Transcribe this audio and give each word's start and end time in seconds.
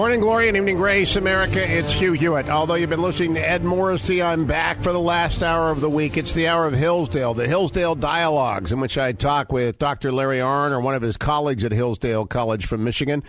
Morning 0.00 0.20
glory 0.20 0.48
and 0.48 0.56
evening 0.56 0.78
grace, 0.78 1.16
America. 1.16 1.60
It's 1.60 1.92
Hugh 1.92 2.12
Hewitt. 2.12 2.48
Although 2.48 2.76
you've 2.76 2.88
been 2.88 3.02
listening 3.02 3.34
to 3.34 3.46
Ed 3.46 3.62
Morrissey, 3.62 4.22
I'm 4.22 4.46
back 4.46 4.80
for 4.80 4.94
the 4.94 4.98
last 4.98 5.42
hour 5.42 5.70
of 5.70 5.82
the 5.82 5.90
week. 5.90 6.16
It's 6.16 6.32
the 6.32 6.48
hour 6.48 6.64
of 6.64 6.72
Hillsdale, 6.72 7.34
the 7.34 7.46
Hillsdale 7.46 7.94
Dialogues, 7.96 8.72
in 8.72 8.80
which 8.80 8.96
I 8.96 9.12
talk 9.12 9.52
with 9.52 9.78
Dr. 9.78 10.10
Larry 10.10 10.38
Arnn 10.38 10.70
or 10.70 10.80
one 10.80 10.94
of 10.94 11.02
his 11.02 11.18
colleagues 11.18 11.64
at 11.64 11.72
Hillsdale 11.72 12.24
College 12.24 12.64
from 12.64 12.82
Michigan 12.82 13.22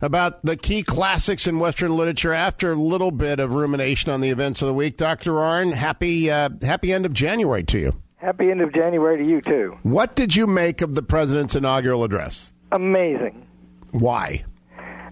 about 0.00 0.44
the 0.44 0.56
key 0.56 0.84
classics 0.84 1.48
in 1.48 1.58
Western 1.58 1.96
literature. 1.96 2.32
After 2.32 2.70
a 2.70 2.76
little 2.76 3.10
bit 3.10 3.40
of 3.40 3.52
rumination 3.52 4.12
on 4.12 4.20
the 4.20 4.30
events 4.30 4.62
of 4.62 4.68
the 4.68 4.74
week, 4.74 4.96
Dr. 4.96 5.32
Arnn, 5.32 5.72
happy 5.72 6.30
uh, 6.30 6.50
happy 6.62 6.92
end 6.92 7.06
of 7.06 7.12
January 7.12 7.64
to 7.64 7.78
you. 7.80 7.92
Happy 8.18 8.52
end 8.52 8.60
of 8.60 8.72
January 8.72 9.16
to 9.16 9.24
you 9.24 9.40
too. 9.40 9.78
What 9.82 10.14
did 10.14 10.36
you 10.36 10.46
make 10.46 10.80
of 10.80 10.94
the 10.94 11.02
president's 11.02 11.56
inaugural 11.56 12.04
address? 12.04 12.52
Amazing. 12.70 13.48
Why? 13.90 14.44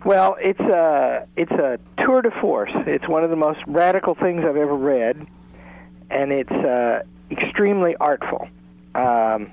Well, 0.05 0.37
it's 0.41 0.61
a 0.61 1.29
it's 1.37 1.53
a 1.53 1.79
tour 2.05 2.23
de 2.23 2.33
force. 2.41 2.73
It's 2.75 3.07
one 3.07 3.23
of 3.23 3.31
the 3.31 3.37
most 3.37 3.61
radical 3.69 4.17
things 4.17 4.43
I've 4.45 4.57
ever 4.57 4.75
read, 4.75 5.27
and 6.11 6.33
it's 6.33 6.51
uh, 6.51 7.05
extremely 7.31 7.95
artful. 7.97 8.49
Um, 8.97 9.53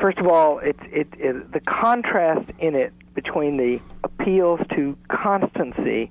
first 0.00 0.18
of 0.18 0.26
all, 0.26 0.58
it, 0.58 0.76
it, 0.90 1.08
it 1.16 1.52
the 1.52 1.60
contrast 1.60 2.50
in 2.58 2.74
it 2.74 2.92
between 3.14 3.56
the 3.56 3.80
appeals 4.02 4.58
to 4.74 4.96
constancy 5.08 6.10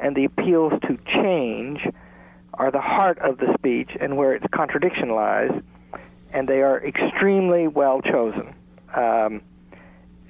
and 0.00 0.16
the 0.16 0.24
appeals 0.24 0.72
to 0.88 0.96
change 1.22 1.80
are 2.54 2.70
the 2.70 2.80
heart 2.80 3.18
of 3.18 3.36
the 3.36 3.52
speech 3.58 3.90
and 4.00 4.16
where 4.16 4.32
its 4.34 4.46
contradiction 4.50 5.10
lies, 5.10 5.50
and 6.32 6.48
they 6.48 6.62
are 6.62 6.82
extremely 6.82 7.68
well 7.68 8.00
chosen. 8.00 8.54
Um, 8.94 9.42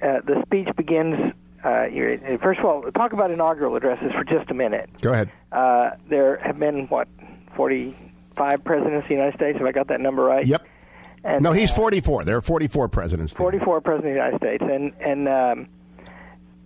uh, 0.01 0.19
the 0.25 0.43
speech 0.45 0.67
begins 0.75 1.33
uh, 1.63 2.37
first 2.41 2.59
of 2.59 2.65
all, 2.65 2.83
talk 2.91 3.13
about 3.13 3.31
inaugural 3.31 3.75
addresses 3.75 4.11
for 4.13 4.23
just 4.23 4.49
a 4.49 4.53
minute. 4.53 4.89
Go 5.01 5.11
ahead. 5.11 5.31
Uh, 5.51 5.91
there 6.09 6.37
have 6.37 6.57
been 6.59 6.87
what 6.87 7.07
forty-five 7.55 8.63
presidents 8.63 9.03
of 9.05 9.09
the 9.09 9.15
United 9.15 9.35
States. 9.35 9.57
Have 9.57 9.67
I 9.67 9.71
got 9.71 9.87
that 9.87 10.01
number 10.01 10.23
right? 10.23 10.45
Yep. 10.45 10.65
And, 11.23 11.43
no, 11.43 11.51
he's 11.51 11.71
uh, 11.71 11.75
forty-four. 11.75 12.23
There 12.23 12.37
are 12.37 12.41
forty-four 12.41 12.87
presidents. 12.87 13.33
Forty-four 13.33 13.81
presidents 13.81 14.05
of 14.05 14.13
the 14.13 14.15
United 14.15 14.37
States, 14.37 14.63
and 14.63 14.93
and 15.01 15.27
um, 15.27 15.67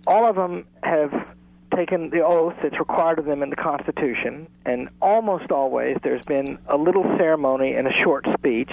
all 0.06 0.28
of 0.28 0.36
them 0.36 0.66
have 0.82 1.28
taken 1.74 2.10
the 2.10 2.20
oath 2.20 2.54
that's 2.62 2.78
required 2.78 3.18
of 3.18 3.24
them 3.24 3.42
in 3.42 3.50
the 3.50 3.56
Constitution, 3.56 4.46
and 4.64 4.88
almost 5.02 5.50
always 5.50 5.96
there's 6.04 6.24
been 6.24 6.58
a 6.68 6.76
little 6.76 7.02
ceremony 7.18 7.74
and 7.74 7.88
a 7.88 7.92
short 8.04 8.24
speech, 8.38 8.70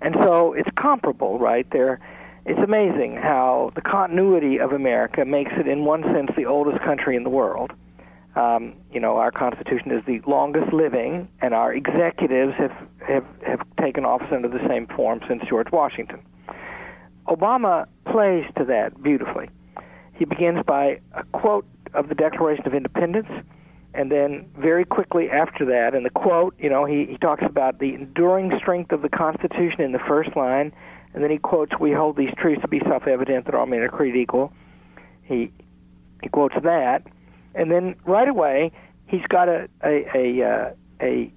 and 0.00 0.16
so 0.22 0.54
it's 0.54 0.70
comparable, 0.74 1.38
right? 1.38 1.66
There 1.70 2.00
it's 2.48 2.60
amazing 2.60 3.16
how 3.16 3.72
the 3.74 3.82
continuity 3.82 4.58
of 4.58 4.72
America 4.72 5.24
makes 5.26 5.52
it, 5.58 5.68
in 5.68 5.84
one 5.84 6.02
sense, 6.14 6.30
the 6.34 6.46
oldest 6.46 6.82
country 6.82 7.14
in 7.14 7.22
the 7.22 7.28
world. 7.30 7.72
Um, 8.36 8.74
you 8.90 9.00
know, 9.00 9.16
our 9.16 9.30
Constitution 9.30 9.90
is 9.90 10.02
the 10.06 10.20
longest 10.26 10.72
living, 10.72 11.28
and 11.42 11.52
our 11.52 11.74
executives 11.74 12.54
have, 12.56 12.72
have, 13.06 13.26
have 13.46 13.60
taken 13.78 14.06
office 14.06 14.28
under 14.32 14.48
the 14.48 14.66
same 14.66 14.86
form 14.86 15.20
since 15.28 15.42
George 15.46 15.70
Washington. 15.70 16.20
Obama 17.26 17.86
plays 18.10 18.46
to 18.56 18.64
that 18.64 19.02
beautifully. 19.02 19.50
He 20.14 20.24
begins 20.24 20.60
by 20.66 21.00
a 21.12 21.24
quote 21.32 21.66
of 21.92 22.08
the 22.08 22.14
Declaration 22.14 22.66
of 22.66 22.72
Independence, 22.72 23.28
and 23.92 24.10
then 24.10 24.48
very 24.56 24.86
quickly 24.86 25.28
after 25.28 25.66
that, 25.66 25.94
in 25.94 26.02
the 26.02 26.10
quote, 26.10 26.54
you 26.58 26.70
know, 26.70 26.86
he, 26.86 27.04
he 27.10 27.18
talks 27.18 27.42
about 27.44 27.78
the 27.78 27.94
enduring 27.94 28.52
strength 28.58 28.92
of 28.92 29.02
the 29.02 29.10
Constitution 29.10 29.82
in 29.82 29.92
the 29.92 30.00
first 30.08 30.34
line, 30.34 30.72
and 31.14 31.22
then 31.22 31.30
he 31.30 31.38
quotes, 31.38 31.72
"We 31.78 31.92
hold 31.92 32.16
these 32.16 32.32
truths 32.36 32.62
to 32.62 32.68
be 32.68 32.80
self-evident 32.80 33.46
that 33.46 33.54
all 33.54 33.66
men 33.66 33.80
are 33.80 33.88
created 33.88 34.20
equal." 34.20 34.52
He 35.24 35.52
he 36.22 36.28
quotes 36.28 36.54
that, 36.62 37.06
and 37.54 37.70
then 37.70 37.96
right 38.04 38.28
away 38.28 38.72
he's 39.06 39.26
got 39.28 39.48
a 39.48 39.68
a 39.82 40.06
a 40.14 40.42
uh, 40.42 40.70
a, 41.00 41.32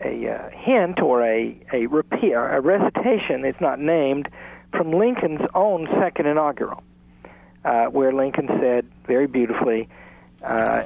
a, 0.00 0.28
uh, 0.28 0.50
hint 0.50 1.00
or 1.00 1.24
a 1.24 1.56
a 1.72 1.86
repeat 1.86 2.32
a 2.32 2.60
recitation. 2.60 3.44
It's 3.44 3.60
not 3.60 3.78
named 3.78 4.28
from 4.72 4.92
Lincoln's 4.92 5.46
own 5.54 5.88
second 6.00 6.26
inaugural, 6.26 6.82
uh, 7.64 7.86
where 7.86 8.12
Lincoln 8.12 8.48
said 8.60 8.86
very 9.06 9.26
beautifully. 9.26 9.88
Uh, 10.42 10.84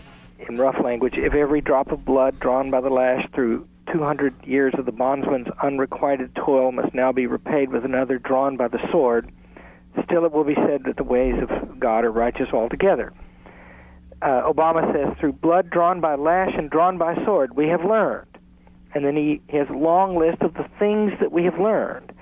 in 0.49 0.57
rough 0.57 0.77
language, 0.85 1.15
if 1.17 1.35
every 1.35 1.61
drop 1.61 1.91
of 1.91 2.05
blood 2.05 2.39
drawn 2.39 2.71
by 2.71 2.81
the 2.81 2.89
lash 2.89 3.27
through 3.35 3.67
200 3.93 4.34
years 4.44 4.75
of 4.78 4.87
the 4.87 4.93
bondsman's 4.93 5.49
unrequited 5.62 6.34
toil 6.34 6.72
must 6.72 6.94
now 6.94 7.12
be 7.12 7.26
repaid 7.26 7.71
with 7.71 7.84
another 7.84 8.19
drawn 8.19 8.56
by 8.56 8.69
the 8.69 8.78
sword, 8.91 9.31
still 10.04 10.25
it 10.25 10.32
will 10.32 10.44
be 10.44 10.54
said 10.54 10.84
that 10.84 10.97
the 10.97 11.04
ways 11.04 11.34
of 11.43 11.81
God 11.81 12.04
are 12.04 12.12
righteous 12.12 12.49
altogether. 12.53 13.12
Uh, 14.21 14.43
Obama 14.53 14.93
says, 14.93 15.16
through 15.19 15.32
blood 15.32 15.71
drawn 15.71 16.00
by 16.00 16.15
lash 16.15 16.53
and 16.56 16.71
drawn 16.71 16.99
by 16.99 17.15
sword, 17.25 17.56
we 17.56 17.69
have 17.69 17.84
learned. 17.84 18.26
And 18.94 19.04
then 19.04 19.16
he, 19.16 19.41
he 19.49 19.56
has 19.56 19.69
a 19.69 19.76
long 19.76 20.19
list 20.19 20.43
of 20.43 20.55
the 20.55 20.66
things 20.78 21.12
that 21.20 21.31
we 21.31 21.44
have 21.44 21.59
learned. 21.60 22.12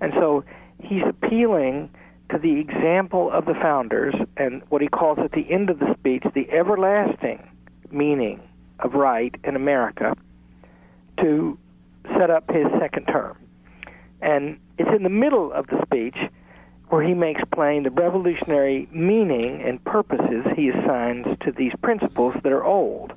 And 0.00 0.12
so 0.14 0.44
he's 0.80 1.02
appealing 1.06 1.90
to 2.30 2.38
the 2.38 2.58
example 2.58 3.30
of 3.30 3.44
the 3.44 3.54
founders 3.54 4.14
and 4.36 4.62
what 4.70 4.80
he 4.80 4.88
calls 4.88 5.18
at 5.18 5.32
the 5.32 5.50
end 5.50 5.68
of 5.68 5.78
the 5.78 5.94
speech 5.98 6.22
the 6.34 6.50
everlasting 6.50 7.46
meaning 7.90 8.40
of 8.78 8.94
right 8.94 9.34
in 9.44 9.54
America 9.54 10.16
to 11.20 11.58
set 12.18 12.30
up 12.30 12.50
his 12.50 12.66
second 12.80 13.06
term. 13.06 13.38
And 14.20 14.58
it's 14.78 14.90
in 14.94 15.02
the 15.02 15.08
middle 15.08 15.52
of 15.52 15.66
the 15.66 15.80
speech 15.84 16.16
where 16.88 17.02
he 17.02 17.14
makes 17.14 17.40
plain 17.54 17.84
the 17.84 17.90
revolutionary 17.90 18.88
meaning 18.92 19.62
and 19.62 19.82
purposes 19.84 20.44
he 20.56 20.68
assigns 20.68 21.26
to 21.40 21.52
these 21.52 21.72
principles 21.82 22.34
that 22.42 22.52
are 22.52 22.64
old. 22.64 23.12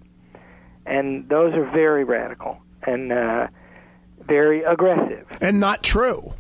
And 0.85 1.28
those 1.29 1.53
are 1.53 1.69
very 1.72 2.03
radical 2.03 2.57
and 2.84 3.11
uh, 3.11 3.47
very 4.22 4.63
aggressive. 4.63 5.28
And 5.41 5.59
not 5.59 5.84
true. 5.84 6.34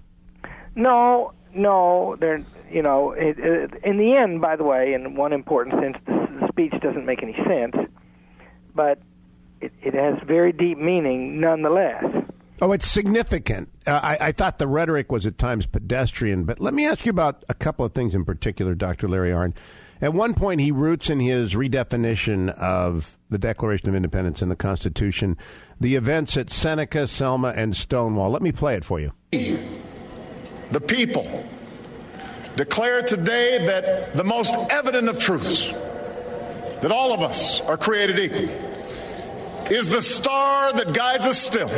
No, 0.75 1.33
no, 1.53 2.15
they're 2.19 2.43
you 2.69 2.81
know, 2.81 3.11
it, 3.11 3.37
it, 3.37 3.71
in 3.83 3.97
the 3.97 4.15
end, 4.15 4.41
by 4.41 4.55
the 4.55 4.63
way, 4.63 4.93
in 4.93 5.15
one 5.15 5.33
important 5.33 5.81
sense, 5.81 5.97
the, 6.05 6.39
the 6.41 6.47
speech 6.49 6.73
doesn't 6.81 7.05
make 7.05 7.21
any 7.21 7.35
sense, 7.47 7.75
but 8.73 8.99
it, 9.65 9.73
it 9.81 9.93
has 9.93 10.15
very 10.25 10.51
deep 10.51 10.77
meaning 10.77 11.39
nonetheless. 11.39 12.03
Oh, 12.61 12.71
it's 12.71 12.87
significant. 12.87 13.69
Uh, 13.85 13.99
I, 14.01 14.17
I, 14.27 14.31
thought 14.31 14.59
the 14.59 14.67
rhetoric 14.67 15.11
was 15.11 15.25
at 15.25 15.37
times 15.37 15.65
pedestrian, 15.65 16.45
but 16.45 16.61
let 16.61 16.73
me 16.73 16.85
ask 16.85 17.05
you 17.05 17.09
about 17.09 17.43
a 17.49 17.53
couple 17.53 17.83
of 17.83 17.93
things 17.93 18.15
in 18.15 18.23
particular, 18.23 18.75
Dr. 18.75 19.09
Larry 19.09 19.31
Arnn. 19.31 19.53
At 20.01 20.13
one 20.13 20.33
point, 20.33 20.61
he 20.61 20.71
roots 20.71 21.09
in 21.09 21.19
his 21.19 21.53
redefinition 21.53 22.49
of 22.51 23.17
the 23.29 23.37
Declaration 23.37 23.89
of 23.89 23.95
Independence 23.95 24.41
and 24.41 24.49
the 24.49 24.55
Constitution 24.55 25.37
the 25.81 25.95
events 25.95 26.37
at 26.37 26.49
Seneca, 26.49 27.05
Selma, 27.07 27.49
and 27.49 27.75
Stonewall. 27.75 28.29
Let 28.29 28.41
me 28.41 28.53
play 28.53 28.75
it 28.75 28.85
for 28.85 29.01
you. 29.01 29.11
The 29.31 30.79
people 30.79 31.45
declare 32.55 33.01
today 33.01 33.65
that 33.65 34.15
the 34.15 34.23
most 34.23 34.55
evident 34.69 35.09
of 35.09 35.19
truths, 35.19 35.71
that 35.71 36.91
all 36.91 37.13
of 37.13 37.21
us 37.21 37.59
are 37.61 37.75
created 37.75 38.19
equal 38.19 38.64
is 39.71 39.89
the 39.89 40.01
star 40.01 40.73
that 40.73 40.93
guides 40.93 41.25
us 41.25 41.39
still. 41.39 41.69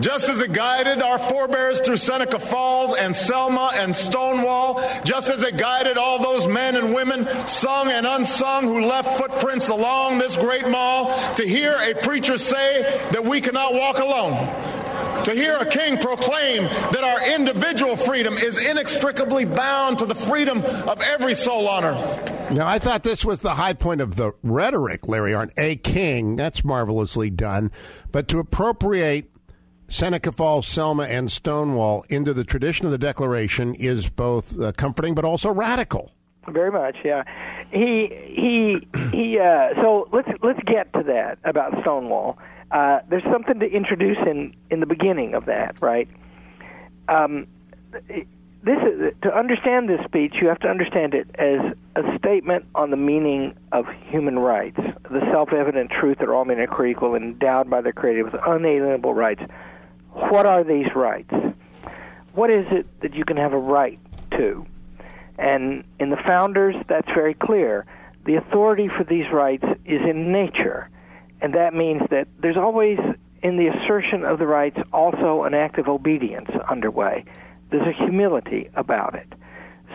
Just 0.00 0.28
as 0.28 0.40
it 0.40 0.52
guided 0.52 1.02
our 1.02 1.18
forebears 1.18 1.80
through 1.80 1.96
Seneca 1.96 2.38
Falls 2.38 2.96
and 2.96 3.14
Selma 3.16 3.72
and 3.74 3.92
Stonewall, 3.92 4.80
just 5.04 5.28
as 5.28 5.42
it 5.42 5.56
guided 5.56 5.96
all 5.96 6.22
those 6.22 6.46
men 6.46 6.76
and 6.76 6.94
women, 6.94 7.26
sung 7.46 7.90
and 7.90 8.06
unsung, 8.06 8.64
who 8.64 8.86
left 8.86 9.18
footprints 9.18 9.68
along 9.68 10.18
this 10.18 10.36
great 10.36 10.68
mall, 10.68 11.16
to 11.34 11.46
hear 11.46 11.76
a 11.80 11.94
preacher 11.94 12.38
say 12.38 12.82
that 13.10 13.24
we 13.24 13.40
cannot 13.40 13.74
walk 13.74 13.98
alone, 13.98 14.34
to 15.28 15.34
hear 15.34 15.56
a 15.56 15.66
king 15.66 15.98
proclaim 15.98 16.62
that 16.62 17.04
our 17.04 17.34
individual 17.34 17.96
freedom 17.96 18.32
is 18.34 18.64
inextricably 18.66 19.44
bound 19.44 19.98
to 19.98 20.06
the 20.06 20.14
freedom 20.14 20.62
of 20.62 21.02
every 21.02 21.34
soul 21.34 21.68
on 21.68 21.84
earth. 21.84 22.50
Now, 22.50 22.66
I 22.66 22.78
thought 22.78 23.02
this 23.02 23.26
was 23.26 23.42
the 23.42 23.56
high 23.56 23.74
point 23.74 24.00
of 24.00 24.16
the 24.16 24.32
rhetoric, 24.42 25.06
Larry 25.06 25.32
Arnn. 25.32 25.50
A 25.58 25.76
king, 25.76 26.36
that's 26.36 26.64
marvelously 26.64 27.28
done. 27.28 27.70
But 28.10 28.26
to 28.28 28.38
appropriate 28.38 29.30
Seneca 29.88 30.32
Falls, 30.32 30.66
Selma, 30.66 31.04
and 31.04 31.30
Stonewall 31.30 32.06
into 32.08 32.32
the 32.32 32.44
tradition 32.44 32.86
of 32.86 32.92
the 32.92 32.98
Declaration 32.98 33.74
is 33.74 34.08
both 34.08 34.58
uh, 34.58 34.72
comforting 34.72 35.14
but 35.14 35.26
also 35.26 35.52
radical. 35.52 36.10
Very 36.48 36.70
much, 36.70 36.96
yeah. 37.04 37.24
He 37.70 38.08
he 38.34 38.88
he. 39.10 39.38
Uh, 39.38 39.74
so 39.82 40.08
let's 40.10 40.28
let's 40.42 40.60
get 40.64 40.90
to 40.94 41.02
that 41.02 41.38
about 41.44 41.74
Stonewall. 41.82 42.38
Uh, 42.70 43.00
there's 43.08 43.24
something 43.24 43.60
to 43.60 43.66
introduce 43.66 44.18
in 44.26 44.54
in 44.70 44.80
the 44.80 44.86
beginning 44.86 45.34
of 45.34 45.46
that, 45.46 45.80
right? 45.80 46.08
Um, 47.08 47.46
this 47.90 48.78
is, 48.82 49.14
to 49.22 49.34
understand 49.34 49.88
this 49.88 50.04
speech, 50.04 50.34
you 50.42 50.48
have 50.48 50.58
to 50.58 50.68
understand 50.68 51.14
it 51.14 51.30
as 51.38 51.72
a 51.96 52.18
statement 52.18 52.66
on 52.74 52.90
the 52.90 52.96
meaning 52.96 53.54
of 53.72 53.86
human 54.10 54.38
rights, 54.38 54.76
the 54.76 55.20
self-evident 55.32 55.90
truth 55.90 56.18
that 56.18 56.28
all 56.28 56.44
men 56.44 56.58
are 56.58 56.66
created 56.66 56.96
equal 56.98 57.14
and 57.14 57.24
endowed 57.24 57.70
by 57.70 57.80
their 57.80 57.92
Creator 57.92 58.24
with 58.24 58.34
unalienable 58.34 59.14
rights. 59.14 59.42
What 60.10 60.44
are 60.44 60.64
these 60.64 60.94
rights? 60.94 61.32
What 62.34 62.50
is 62.50 62.66
it 62.70 62.86
that 63.00 63.14
you 63.14 63.24
can 63.24 63.36
have 63.38 63.52
a 63.52 63.58
right 63.58 63.98
to? 64.32 64.66
And 65.38 65.84
in 65.98 66.10
the 66.10 66.16
founders, 66.16 66.74
that's 66.88 67.08
very 67.14 67.34
clear. 67.34 67.86
the 68.28 68.36
authority 68.36 68.88
for 68.88 69.04
these 69.04 69.24
rights 69.32 69.64
is 69.86 70.02
in 70.02 70.30
nature, 70.30 70.90
and 71.40 71.54
that 71.54 71.74
means 71.74 72.02
that 72.10 72.28
there's 72.40 72.56
always 72.56 72.98
in 73.42 73.56
the 73.56 73.68
assertion 73.68 74.24
of 74.24 74.38
the 74.38 74.46
rights 74.46 74.78
also 74.92 75.44
an 75.44 75.54
act 75.54 75.78
of 75.78 75.88
obedience 75.88 76.50
underway. 76.68 77.24
There's 77.70 77.86
a 77.86 78.04
humility 78.04 78.70
about 78.74 79.14
it. 79.14 79.32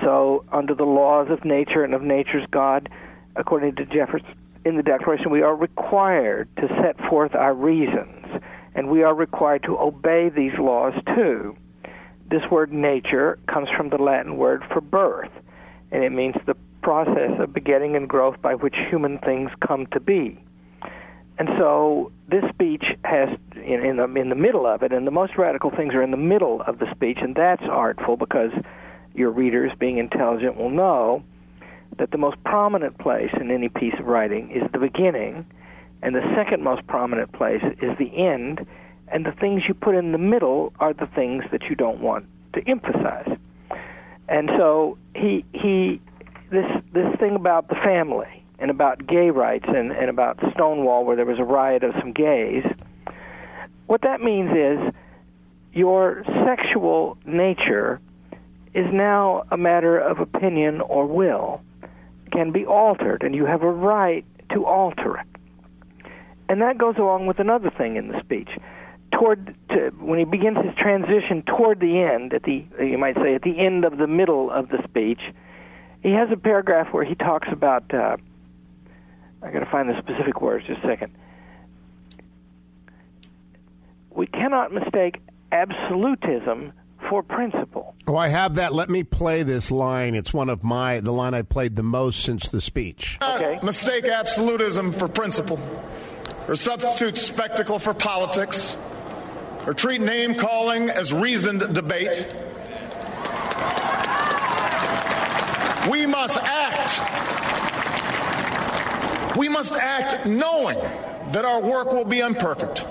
So, 0.01 0.45
under 0.51 0.74
the 0.74 0.86
laws 0.86 1.28
of 1.30 1.45
nature 1.45 1.84
and 1.84 1.94
of 1.94 2.01
nature's 2.01 2.45
God, 2.51 2.90
according 3.36 3.75
to 3.75 3.86
Jefferson 3.86 4.36
in 4.66 4.78
the 4.78 4.84
Declaration, 4.84 5.30
we 5.30 5.42
are 5.42 5.56
required 5.56 6.48
to 6.57 6.68
set 6.81 6.98
forth 7.10 7.36
our 7.36 7.54
reasons, 7.54 8.25
and 8.75 8.90
we 8.90 9.04
are 9.04 9.13
required 9.13 9.63
to 9.63 9.78
obey 9.78 10.30
these 10.30 10.57
laws 10.57 10.94
too. 11.16 11.56
This 12.30 12.42
word 12.50 12.72
nature 12.72 13.38
comes 13.48 13.68
from 13.75 13.90
the 13.90 13.98
Latin 13.98 14.38
word 14.38 14.63
for 14.72 14.81
birth, 14.81 15.31
and 15.92 16.04
it 16.04 16.12
means 16.12 16.36
the 16.45 16.56
process 16.81 17.31
of 17.40 17.54
begetting 17.54 17.95
and 17.95 18.07
growth 18.07 18.42
by 18.42 18.56
which 18.56 18.75
human 18.90 19.19
things 19.19 19.51
come 19.66 19.86
to 19.88 20.00
be. 20.00 20.40
And 21.38 21.50
so 21.57 22.12
this 22.27 22.44
speech 22.50 22.83
has 23.03 23.30
in, 23.56 23.85
in, 23.85 23.97
the 23.97 24.06
in 24.15 24.30
the 24.30 24.35
middle 24.35 24.65
of 24.65 24.83
it, 24.83 24.91
and 24.91 25.07
the 25.07 25.12
most 25.12 25.38
radical 25.38 25.71
things 25.71 25.94
are 25.94 26.03
in 26.03 26.12
the 26.12 26.18
middle 26.18 26.62
of 26.62 26.80
the 26.80 26.85
speech, 26.94 27.18
and 27.21 27.35
that's 27.35 27.63
artful 27.63 28.18
because 28.18 28.51
your 29.15 29.31
readers, 29.31 29.71
being 29.80 29.97
intelligent, 29.97 30.57
will 30.57 30.69
know 30.69 31.24
that 31.97 32.12
the 32.12 32.18
most 32.18 32.44
prominent 32.44 32.97
place 32.97 33.31
in 33.39 33.51
any 33.51 33.69
piece 33.69 33.94
of 34.00 34.06
writing 34.06 34.51
is 34.51 34.63
the 34.71 34.80
beginning, 34.80 35.45
and 36.01 36.15
the 36.15 36.33
second 36.35 36.63
most 36.63 36.85
prominent 36.88 37.31
place 37.33 37.63
is 37.81 37.97
the 37.97 38.15
end, 38.15 38.65
and 39.07 39.25
the 39.25 39.31
things 39.31 39.63
you 39.68 39.74
put 39.74 39.95
in 39.95 40.12
the 40.12 40.18
middle 40.18 40.74
are 40.80 40.94
the 40.94 41.07
things 41.15 41.44
that 41.51 41.63
you 41.69 41.75
don't 41.75 42.00
want 42.00 42.25
to 42.53 42.62
emphasize. 42.68 43.38
And 44.27 44.50
so 44.57 44.97
he 45.15 45.45
he 45.53 46.00
this 46.51 46.65
this 46.94 47.15
thing 47.19 47.35
about 47.35 47.68
the 47.68 47.75
family 47.75 48.43
and 48.60 48.72
about 48.72 49.06
gay 49.08 49.30
rights 49.30 49.66
and, 49.68 49.92
and 49.92 50.10
about 50.10 50.40
Stonewall 50.54 51.06
where 51.06 51.16
there 51.16 51.26
was 51.26 51.40
a 51.40 51.44
riot 51.44 51.84
of 51.84 51.94
some 52.00 52.14
gays, 52.14 52.64
what 53.88 54.02
that 54.02 54.22
means 54.22 54.52
is 54.56 54.94
your 55.74 56.24
sexual 56.46 57.18
nature 57.26 58.00
is 58.74 58.86
now 58.92 59.44
a 59.52 59.58
matter 59.58 59.98
of 59.98 60.20
opinion 60.20 60.82
or 60.82 61.06
will, 61.06 61.62
can 62.32 62.52
be 62.52 62.66
altered, 62.66 63.22
and 63.24 63.36
you 63.36 63.46
have 63.46 63.62
a 63.62 63.72
right 63.72 64.26
to 64.52 64.66
alter 64.66 65.18
it. 65.18 65.28
And 66.50 66.62
that 66.62 66.78
goes 66.78 66.96
along 66.98 67.28
with 67.28 67.40
another 67.40 67.70
thing 67.70 67.96
in 67.96 68.08
the 68.08 68.20
speech. 68.20 68.50
Toward 69.12 69.56
to, 69.70 69.92
when 70.00 70.18
he 70.18 70.26
begins 70.26 70.58
his 70.58 70.76
transition 70.76 71.44
toward 71.44 71.80
the 71.80 72.00
end, 72.02 72.34
at 72.34 72.44
the 72.44 72.66
you 72.80 72.98
might 72.98 73.16
say 73.16 73.36
at 73.36 73.44
the 73.44 73.60
end 73.60 73.86
of 73.86 73.98
the 73.98 74.08
middle 74.08 74.50
of 74.50 74.70
the 74.70 74.82
speech, 74.84 75.22
he 76.02 76.12
has 76.12 76.30
a 76.32 76.38
paragraph 76.38 76.92
where 76.92 77.06
he 77.06 77.16
talks 77.16 77.48
about. 77.52 77.94
Uh, 77.94 78.18
I 79.44 79.51
got 79.51 79.60
to 79.60 79.66
find 79.66 79.90
the 79.90 80.00
specific 80.00 80.42
words. 80.42 80.66
Just 80.66 80.84
a 80.84 80.88
second. 80.88 81.13
We 84.12 84.28
cannot 84.28 84.72
mistake 84.72 85.22
absolutism 85.51 86.72
for 87.10 87.24
principle. 87.24 87.95
Oh, 88.07 88.16
I 88.16 88.30
have 88.30 88.56
that. 88.56 88.74
Let 88.74 88.90
me 88.90 89.04
play 89.04 89.44
this 89.44 89.69
line. 89.72 90.16
It's 90.16 90.34
one 90.34 90.50
of 90.50 90.63
my 90.63 91.00
the 91.00 91.12
line 91.12 91.34
I 91.34 91.42
played 91.42 91.75
the 91.75 91.84
most 91.84 92.22
since 92.22 92.48
the 92.50 92.62
speech. 92.62 93.18
Okay. 93.22 93.60
Mistake 93.62 94.06
absolutism 94.06 94.94
for 94.94 95.07
principle, 95.07 95.60
or 96.48 96.56
substitute 96.56 97.18
spectacle 97.18 97.80
for 97.80 97.94
politics, 97.94 98.78
or 99.66 99.74
treat 99.74 100.01
name 100.01 100.36
calling 100.36 100.90
as 100.90 101.12
reasoned 101.12 101.74
debate. 101.74 102.34
We 105.92 106.06
must 106.06 106.38
act. 106.38 107.32
We 109.38 109.50
must 109.50 109.74
act 109.74 110.25
knowing 110.25 110.77
that 111.31 111.45
our 111.45 111.62
work 111.62 111.91
will 111.91 112.06
be 112.06 112.19
imperfect 112.19 112.85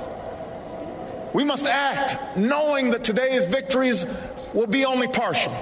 we 1.33 1.45
must 1.45 1.67
act 1.67 2.37
knowing 2.37 2.91
that 2.91 3.05
today's 3.05 3.47
victories 3.47 4.07
will 4.53 4.67
be 4.67 4.85
only 4.85 5.09
partial 5.09 5.53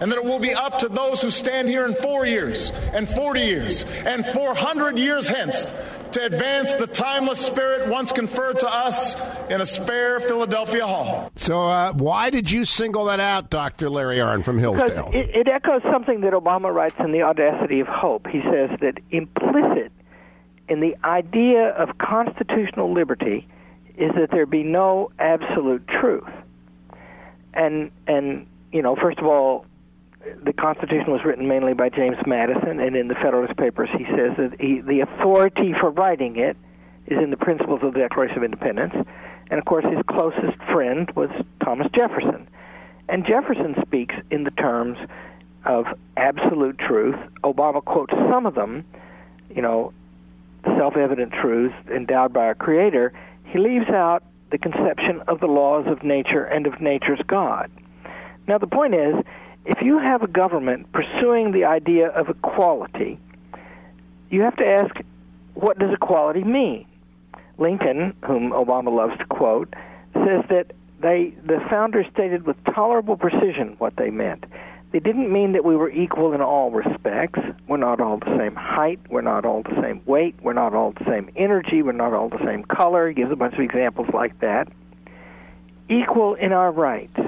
and 0.00 0.10
that 0.10 0.16
it 0.16 0.24
will 0.24 0.38
be 0.38 0.54
up 0.54 0.78
to 0.78 0.88
those 0.88 1.20
who 1.20 1.28
stand 1.28 1.68
here 1.68 1.84
in 1.84 1.94
four 1.94 2.24
years 2.24 2.70
and 2.94 3.06
40 3.06 3.40
years 3.40 3.84
and 4.06 4.24
400 4.24 4.98
years 4.98 5.28
hence 5.28 5.66
to 6.12 6.24
advance 6.24 6.74
the 6.74 6.86
timeless 6.86 7.38
spirit 7.38 7.86
once 7.88 8.10
conferred 8.10 8.58
to 8.60 8.68
us 8.68 9.14
in 9.50 9.60
a 9.60 9.66
spare 9.66 10.18
Philadelphia 10.20 10.84
hall. 10.84 11.30
So, 11.36 11.68
uh, 11.68 11.92
why 11.92 12.30
did 12.30 12.50
you 12.50 12.64
single 12.64 13.04
that 13.04 13.20
out, 13.20 13.48
Dr. 13.50 13.88
Larry 13.90 14.16
Arnn 14.16 14.42
from 14.42 14.58
Hillsdale? 14.58 14.88
Because 14.88 15.12
it, 15.12 15.46
it 15.46 15.48
echoes 15.48 15.82
something 15.92 16.22
that 16.22 16.32
Obama 16.32 16.74
writes 16.74 16.96
in 16.98 17.12
The 17.12 17.22
Audacity 17.22 17.78
of 17.78 17.86
Hope. 17.86 18.26
He 18.26 18.40
says 18.40 18.70
that 18.80 18.94
implicit 19.10 19.92
in 20.70 20.78
the 20.78 20.96
idea 21.04 21.70
of 21.70 21.98
constitutional 21.98 22.94
liberty 22.94 23.46
is 23.98 24.12
that 24.14 24.30
there 24.30 24.46
be 24.46 24.62
no 24.62 25.10
absolute 25.18 25.86
truth. 25.88 26.30
And 27.52 27.90
and 28.06 28.46
you 28.72 28.80
know, 28.80 28.94
first 28.94 29.18
of 29.18 29.26
all, 29.26 29.66
the 30.44 30.52
Constitution 30.52 31.10
was 31.10 31.24
written 31.24 31.48
mainly 31.48 31.74
by 31.74 31.88
James 31.88 32.16
Madison, 32.24 32.78
and 32.78 32.94
in 32.94 33.08
the 33.08 33.16
Federalist 33.16 33.56
Papers, 33.56 33.88
he 33.98 34.04
says 34.04 34.36
that 34.38 34.60
he, 34.60 34.80
the 34.80 35.00
authority 35.00 35.74
for 35.78 35.90
writing 35.90 36.36
it 36.36 36.56
is 37.06 37.18
in 37.18 37.30
the 37.30 37.36
principles 37.36 37.80
of 37.82 37.92
the 37.92 37.98
Declaration 37.98 38.38
of 38.38 38.44
Independence. 38.44 38.94
And 39.50 39.58
of 39.58 39.64
course, 39.64 39.84
his 39.84 39.98
closest 40.08 40.56
friend 40.72 41.10
was 41.16 41.30
Thomas 41.64 41.88
Jefferson. 41.98 42.46
And 43.08 43.26
Jefferson 43.26 43.74
speaks 43.84 44.14
in 44.30 44.44
the 44.44 44.52
terms 44.52 44.98
of 45.64 45.86
absolute 46.16 46.78
truth. 46.78 47.16
Obama 47.42 47.84
quotes 47.84 48.12
some 48.30 48.46
of 48.46 48.54
them, 48.54 48.84
you 49.52 49.62
know, 49.62 49.92
self 50.76 50.96
evident 50.96 51.32
truths 51.32 51.74
endowed 51.94 52.32
by 52.32 52.46
our 52.46 52.54
Creator 52.54 53.12
he 53.52 53.58
leaves 53.58 53.88
out 53.88 54.22
the 54.50 54.58
conception 54.58 55.22
of 55.28 55.40
the 55.40 55.46
laws 55.46 55.86
of 55.86 56.02
nature 56.02 56.44
and 56.44 56.66
of 56.66 56.80
nature's 56.80 57.20
God. 57.26 57.70
Now, 58.46 58.58
the 58.58 58.66
point 58.66 58.94
is, 58.94 59.14
if 59.64 59.82
you 59.82 59.98
have 59.98 60.22
a 60.22 60.26
government 60.26 60.90
pursuing 60.92 61.52
the 61.52 61.64
idea 61.64 62.08
of 62.08 62.28
equality, 62.28 63.18
you 64.30 64.42
have 64.42 64.56
to 64.56 64.66
ask, 64.66 64.94
what 65.54 65.78
does 65.78 65.92
equality 65.92 66.44
mean? 66.44 66.86
Lincoln, 67.58 68.14
whom 68.24 68.52
Obama 68.52 68.94
loves 68.94 69.18
to 69.18 69.26
quote, 69.26 69.74
says 70.14 70.44
that 70.48 70.72
they, 71.00 71.34
the 71.44 71.60
founders 71.68 72.06
stated 72.12 72.46
with 72.46 72.56
tolerable 72.64 73.16
precision 73.16 73.74
what 73.78 73.96
they 73.96 74.10
meant. 74.10 74.44
They 74.92 74.98
didn't 74.98 75.32
mean 75.32 75.52
that 75.52 75.64
we 75.64 75.76
were 75.76 75.90
equal 75.90 76.32
in 76.32 76.40
all 76.40 76.72
respects. 76.72 77.38
We're 77.68 77.76
not 77.76 78.00
all 78.00 78.18
the 78.18 78.36
same 78.36 78.56
height. 78.56 78.98
We're 79.08 79.20
not 79.20 79.44
all 79.44 79.62
the 79.62 79.80
same 79.80 80.02
weight. 80.04 80.34
We're 80.42 80.52
not 80.52 80.74
all 80.74 80.92
the 80.92 81.04
same 81.04 81.30
energy. 81.36 81.82
We're 81.82 81.92
not 81.92 82.12
all 82.12 82.28
the 82.28 82.44
same 82.44 82.64
color. 82.64 83.08
He 83.08 83.14
gives 83.14 83.30
a 83.30 83.36
bunch 83.36 83.54
of 83.54 83.60
examples 83.60 84.08
like 84.12 84.40
that. 84.40 84.66
Equal 85.88 86.34
in 86.34 86.52
our 86.52 86.72
rights. 86.72 87.18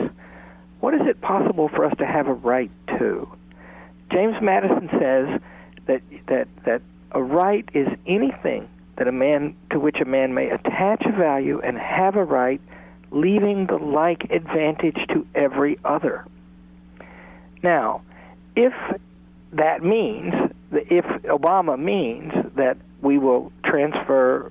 What 0.80 0.94
is 0.94 1.02
it 1.04 1.20
possible 1.20 1.68
for 1.68 1.84
us 1.84 1.92
to 1.98 2.06
have 2.06 2.26
a 2.26 2.32
right 2.32 2.70
to? 2.98 3.28
James 4.10 4.34
Madison 4.42 4.88
says 4.98 5.40
that 5.86 6.02
that 6.26 6.48
that 6.64 6.82
a 7.12 7.22
right 7.22 7.68
is 7.72 7.86
anything 8.06 8.68
that 8.96 9.06
a 9.06 9.12
man 9.12 9.56
to 9.70 9.78
which 9.78 10.00
a 10.00 10.04
man 10.04 10.34
may 10.34 10.50
attach 10.50 11.02
a 11.06 11.12
value 11.16 11.60
and 11.60 11.78
have 11.78 12.16
a 12.16 12.24
right, 12.24 12.60
leaving 13.10 13.66
the 13.66 13.76
like 13.76 14.24
advantage 14.30 14.98
to 15.08 15.26
every 15.34 15.78
other. 15.84 16.26
Now, 17.62 18.02
if 18.56 18.72
that 19.52 19.82
means, 19.82 20.34
if 20.72 21.04
Obama 21.24 21.78
means 21.78 22.32
that 22.56 22.76
we 23.00 23.18
will 23.18 23.52
transfer 23.64 24.50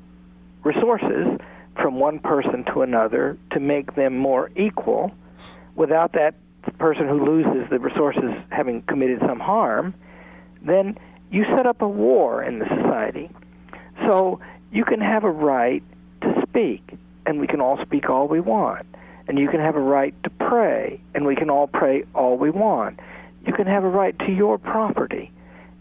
resources 0.63 1.39
from 1.75 1.99
one 1.99 2.19
person 2.19 2.63
to 2.65 2.81
another 2.81 3.37
to 3.51 3.59
make 3.59 3.95
them 3.95 4.17
more 4.17 4.51
equal 4.55 5.11
without 5.75 6.13
that 6.13 6.35
person 6.77 7.07
who 7.07 7.25
loses 7.25 7.69
the 7.69 7.79
resources 7.79 8.31
having 8.49 8.81
committed 8.83 9.19
some 9.25 9.39
harm, 9.39 9.93
then 10.61 10.97
you 11.31 11.45
set 11.55 11.65
up 11.65 11.81
a 11.81 11.87
war 11.87 12.43
in 12.43 12.59
the 12.59 12.65
society. 12.65 13.29
So 14.05 14.39
you 14.71 14.85
can 14.85 14.99
have 14.99 15.23
a 15.23 15.31
right 15.31 15.83
to 16.21 16.43
speak, 16.47 16.97
and 17.25 17.39
we 17.39 17.47
can 17.47 17.61
all 17.61 17.81
speak 17.83 18.09
all 18.09 18.27
we 18.27 18.39
want 18.39 18.85
and 19.27 19.37
you 19.37 19.47
can 19.47 19.59
have 19.59 19.75
a 19.75 19.81
right 19.81 20.13
to 20.23 20.29
pray, 20.29 21.01
and 21.13 21.25
we 21.25 21.35
can 21.35 21.49
all 21.49 21.67
pray 21.67 22.03
all 22.13 22.37
we 22.37 22.49
want. 22.49 22.99
You 23.45 23.53
can 23.53 23.67
have 23.67 23.83
a 23.83 23.89
right 23.89 24.17
to 24.19 24.31
your 24.31 24.57
property, 24.57 25.31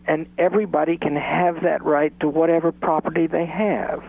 and 0.07 0.27
everybody 0.39 0.97
can 0.97 1.17
have 1.17 1.63
that 1.63 1.83
right 1.85 2.19
to 2.21 2.29
whatever 2.29 2.73
property 2.73 3.27
they 3.27 3.47
have. 3.47 4.03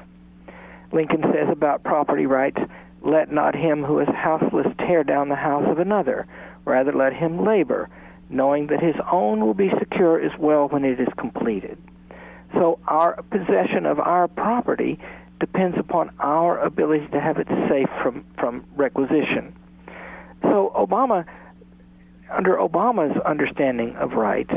Lincoln 0.92 1.22
says 1.34 1.48
about 1.50 1.84
property 1.84 2.26
rights, 2.26 2.60
let 3.02 3.32
not 3.32 3.56
him 3.56 3.84
who 3.84 4.00
is 4.00 4.08
houseless 4.10 4.68
tear 4.80 5.04
down 5.04 5.30
the 5.30 5.36
house 5.36 5.66
of 5.68 5.80
another, 5.80 6.28
rather 6.66 6.94
let 6.94 7.14
him 7.14 7.44
labor, 7.44 7.90
knowing 8.30 8.68
that 8.68 8.82
his 8.82 8.96
own 9.12 9.42
will 9.42 9.54
be 9.54 9.72
secure 9.80 10.20
as 10.20 10.32
well 10.38 10.68
when 10.68 10.86
it 10.86 11.00
is 11.00 11.08
completed. 11.18 11.78
So 12.54 12.80
our 12.88 13.22
possession 13.24 13.86
of 13.86 14.00
our 14.00 14.28
property 14.28 15.00
depends 15.42 15.78
upon 15.78 16.12
our 16.20 16.60
ability 16.60 17.08
to 17.08 17.20
have 17.20 17.38
it 17.38 17.48
safe 17.68 17.90
from, 18.02 18.24
from 18.38 18.64
requisition. 18.76 19.54
So 20.44 20.72
Obama, 20.76 21.26
under 22.30 22.56
Obama's 22.56 23.20
understanding 23.26 23.96
of 23.96 24.14
rights, 24.14 24.54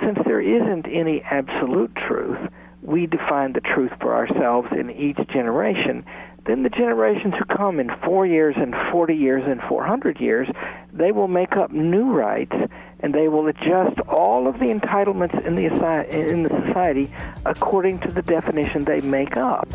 since 0.00 0.18
there 0.24 0.40
isn't 0.40 0.86
any 0.86 1.22
absolute 1.22 1.94
truth, 1.96 2.38
we 2.82 3.06
define 3.06 3.52
the 3.52 3.60
truth 3.60 3.92
for 4.00 4.14
ourselves 4.14 4.68
in 4.72 4.90
each 4.90 5.18
generation. 5.28 6.04
Then 6.46 6.62
the 6.62 6.70
generations 6.70 7.34
who 7.38 7.44
come 7.44 7.78
in 7.78 7.90
four 8.04 8.26
years 8.26 8.54
and 8.56 8.74
40 8.90 9.14
years 9.14 9.42
and 9.46 9.60
400 9.68 10.20
years, 10.20 10.48
they 10.92 11.12
will 11.12 11.28
make 11.28 11.56
up 11.56 11.70
new 11.72 12.12
rights 12.12 12.54
and 13.00 13.14
they 13.14 13.28
will 13.28 13.48
adjust 13.48 14.00
all 14.08 14.46
of 14.46 14.58
the 14.60 14.66
entitlements 14.66 15.44
in 15.44 15.56
the, 15.56 15.66
in 16.10 16.42
the 16.44 16.64
society 16.66 17.12
according 17.44 17.98
to 18.00 18.08
the 18.12 18.22
definition 18.22 18.84
they 18.84 19.00
make 19.00 19.36
up. 19.36 19.68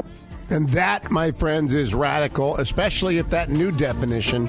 And 0.50 0.70
that, 0.70 1.12
my 1.12 1.32
friends, 1.32 1.74
is 1.74 1.94
radical, 1.94 2.58
especially 2.58 3.18
if 3.18 3.30
that 3.30 3.50
new 3.50 3.72
definition 3.72 4.48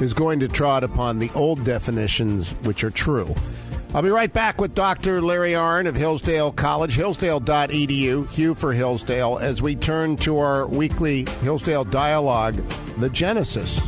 is 0.00 0.12
going 0.12 0.40
to 0.40 0.48
trot 0.48 0.84
upon 0.84 1.18
the 1.18 1.30
old 1.34 1.64
definitions, 1.64 2.50
which 2.62 2.84
are 2.84 2.90
true. 2.90 3.34
I'll 3.94 4.02
be 4.02 4.10
right 4.10 4.32
back 4.32 4.60
with 4.60 4.74
Dr. 4.74 5.22
Larry 5.22 5.52
Arnn 5.52 5.86
of 5.86 5.94
Hillsdale 5.94 6.52
College, 6.52 6.96
hillsdale.edu, 6.96 8.30
Hugh 8.30 8.54
for 8.54 8.72
Hillsdale, 8.72 9.38
as 9.38 9.62
we 9.62 9.74
turn 9.74 10.16
to 10.18 10.38
our 10.38 10.66
weekly 10.66 11.24
Hillsdale 11.42 11.84
Dialogue, 11.84 12.56
The 12.98 13.08
Genesis 13.08 13.80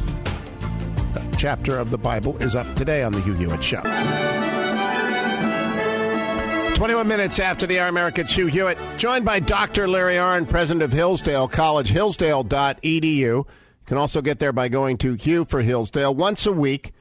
chapter 1.38 1.78
of 1.78 1.90
the 1.90 1.98
Bible 1.98 2.36
is 2.42 2.56
up 2.56 2.66
today 2.74 3.04
on 3.04 3.12
the 3.12 3.20
Hugh 3.20 3.34
Hewitt 3.34 3.62
Show. 3.62 4.37
21 6.78 7.08
minutes 7.08 7.40
after 7.40 7.66
the 7.66 7.80
hour, 7.80 7.88
America, 7.88 8.22
Hugh 8.22 8.46
Hewitt, 8.46 8.78
joined 8.96 9.24
by 9.24 9.40
Dr. 9.40 9.88
Larry 9.88 10.14
Arnn, 10.14 10.48
president 10.48 10.82
of 10.82 10.92
Hillsdale 10.92 11.48
College, 11.48 11.90
hillsdale.edu. 11.90 13.02
You 13.02 13.46
can 13.84 13.96
also 13.96 14.22
get 14.22 14.38
there 14.38 14.52
by 14.52 14.68
going 14.68 14.96
to 14.98 15.14
Hugh 15.14 15.44
for 15.44 15.62
Hillsdale 15.62 16.14
once 16.14 16.46
a 16.46 16.52
week 16.52 16.92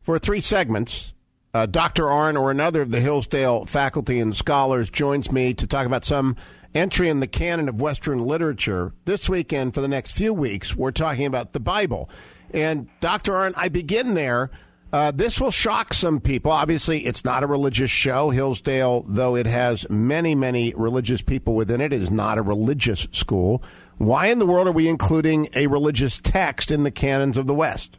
for 0.00 0.18
three 0.18 0.40
segments 0.40 1.12
uh, 1.52 1.66
Dr. 1.66 2.04
Arnn 2.04 2.40
or 2.40 2.50
another 2.50 2.80
of 2.80 2.90
the 2.90 3.00
Hillsdale 3.00 3.66
faculty 3.66 4.20
and 4.20 4.34
scholars 4.34 4.88
joins 4.88 5.30
me 5.30 5.52
to 5.52 5.66
talk 5.66 5.84
about 5.84 6.06
some 6.06 6.34
entry 6.74 7.10
in 7.10 7.20
the 7.20 7.26
canon 7.26 7.68
of 7.68 7.78
Western 7.78 8.20
literature. 8.20 8.94
This 9.04 9.28
weekend, 9.28 9.74
for 9.74 9.82
the 9.82 9.88
next 9.88 10.12
few 10.12 10.32
weeks, 10.32 10.74
we're 10.74 10.92
talking 10.92 11.26
about 11.26 11.52
the 11.52 11.60
Bible. 11.60 12.08
And 12.54 12.88
Dr. 13.00 13.32
Arnn, 13.32 13.52
I 13.54 13.68
begin 13.68 14.14
there. 14.14 14.50
Uh, 14.96 15.10
this 15.10 15.38
will 15.38 15.50
shock 15.50 15.92
some 15.92 16.18
people. 16.18 16.50
Obviously, 16.50 17.04
it's 17.04 17.22
not 17.22 17.42
a 17.42 17.46
religious 17.46 17.90
show. 17.90 18.30
Hillsdale, 18.30 19.04
though 19.06 19.36
it 19.36 19.44
has 19.44 19.86
many, 19.90 20.34
many 20.34 20.72
religious 20.74 21.20
people 21.20 21.54
within 21.54 21.82
it, 21.82 21.92
is 21.92 22.10
not 22.10 22.38
a 22.38 22.42
religious 22.42 23.06
school. 23.12 23.62
Why 23.98 24.28
in 24.28 24.38
the 24.38 24.46
world 24.46 24.66
are 24.68 24.72
we 24.72 24.88
including 24.88 25.50
a 25.54 25.66
religious 25.66 26.18
text 26.18 26.70
in 26.70 26.82
the 26.82 26.90
canons 26.90 27.36
of 27.36 27.46
the 27.46 27.52
West? 27.52 27.98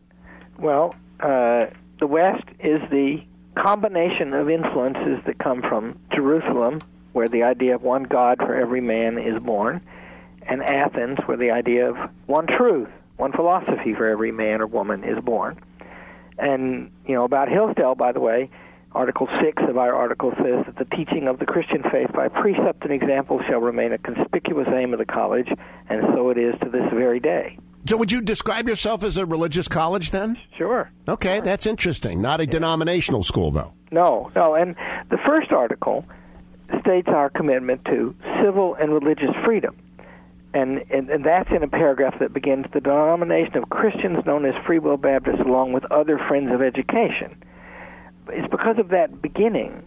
Well, 0.58 0.96
uh, 1.20 1.68
the 2.00 2.08
West 2.08 2.46
is 2.62 2.82
the 2.90 3.24
combination 3.56 4.34
of 4.34 4.50
influences 4.50 5.24
that 5.28 5.38
come 5.38 5.62
from 5.62 6.00
Jerusalem, 6.12 6.82
where 7.14 7.28
the 7.28 7.44
idea 7.44 7.76
of 7.76 7.84
one 7.84 8.06
God 8.06 8.40
for 8.40 8.56
every 8.56 8.82
man 8.82 9.20
is 9.20 9.38
born, 9.40 9.82
and 10.42 10.64
Athens, 10.64 11.20
where 11.28 11.38
the 11.38 11.52
idea 11.52 11.92
of 11.92 12.10
one 12.26 12.48
truth, 12.48 12.90
one 13.18 13.34
philosophy 13.34 13.94
for 13.94 14.08
every 14.08 14.32
man 14.32 14.62
or 14.62 14.66
woman 14.66 15.04
is 15.04 15.24
born. 15.24 15.60
And, 16.38 16.92
you 17.06 17.16
know, 17.16 17.24
about 17.24 17.50
Hillsdale, 17.50 17.96
by 17.96 18.12
the 18.12 18.20
way, 18.20 18.50
Article 18.94 19.28
6 19.44 19.64
of 19.70 19.78
our 19.78 19.94
article 19.94 20.32
says 20.38 20.66
that 20.66 20.78
the 20.78 20.96
teaching 20.96 21.28
of 21.28 21.40
the 21.40 21.46
Christian 21.46 21.84
faith 21.92 22.12
by 22.14 22.30
precept 22.30 22.84
and 22.84 22.92
example 22.92 23.40
shall 23.48 23.60
remain 23.60 23.92
a 23.92 23.98
conspicuous 23.98 24.68
aim 24.74 24.94
of 24.94 25.00
the 25.00 25.06
college, 25.06 25.50
and 25.90 26.02
so 26.14 26.30
it 26.30 26.38
is 26.38 26.56
to 26.64 26.70
this 26.70 26.90
very 26.92 27.20
day. 27.20 27.60
So, 27.86 27.96
would 27.98 28.12
you 28.12 28.22
describe 28.22 28.68
yourself 28.68 29.04
as 29.04 29.18
a 29.18 29.26
religious 29.26 29.68
college 29.68 30.12
then? 30.12 30.38
Sure. 30.58 30.90
Okay, 31.08 31.36
sure. 31.36 31.42
that's 31.42 31.66
interesting. 31.66 32.22
Not 32.22 32.40
a 32.40 32.46
yeah. 32.46 32.52
denominational 32.52 33.24
school, 33.24 33.52
though. 33.52 33.74
No, 33.92 34.32
no. 34.36 34.56
And 34.56 34.76
the 35.10 35.18
first 35.26 35.52
article 35.52 36.04
states 36.82 37.08
our 37.08 37.30
commitment 37.30 37.86
to 37.86 38.16
civil 38.44 38.76
and 38.76 38.92
religious 38.92 39.34
freedom. 39.46 39.78
And, 40.58 40.84
and, 40.90 41.08
and 41.12 41.24
that's 41.24 41.50
in 41.52 41.62
a 41.62 41.68
paragraph 41.68 42.16
that 42.20 42.34
begins 42.34 42.66
the 42.74 42.80
denomination 42.80 43.58
of 43.58 43.70
Christians 43.70 44.26
known 44.26 44.44
as 44.44 44.56
Free 44.66 44.80
Will 44.80 44.98
Baptists, 44.98 45.42
along 45.46 45.74
with 45.74 45.86
other 45.92 46.18
friends 46.28 46.52
of 46.52 46.64
education. 46.64 47.38
It's 48.30 48.50
because 48.50 48.80
of 48.80 48.90
that 48.90 49.22
beginning 49.22 49.86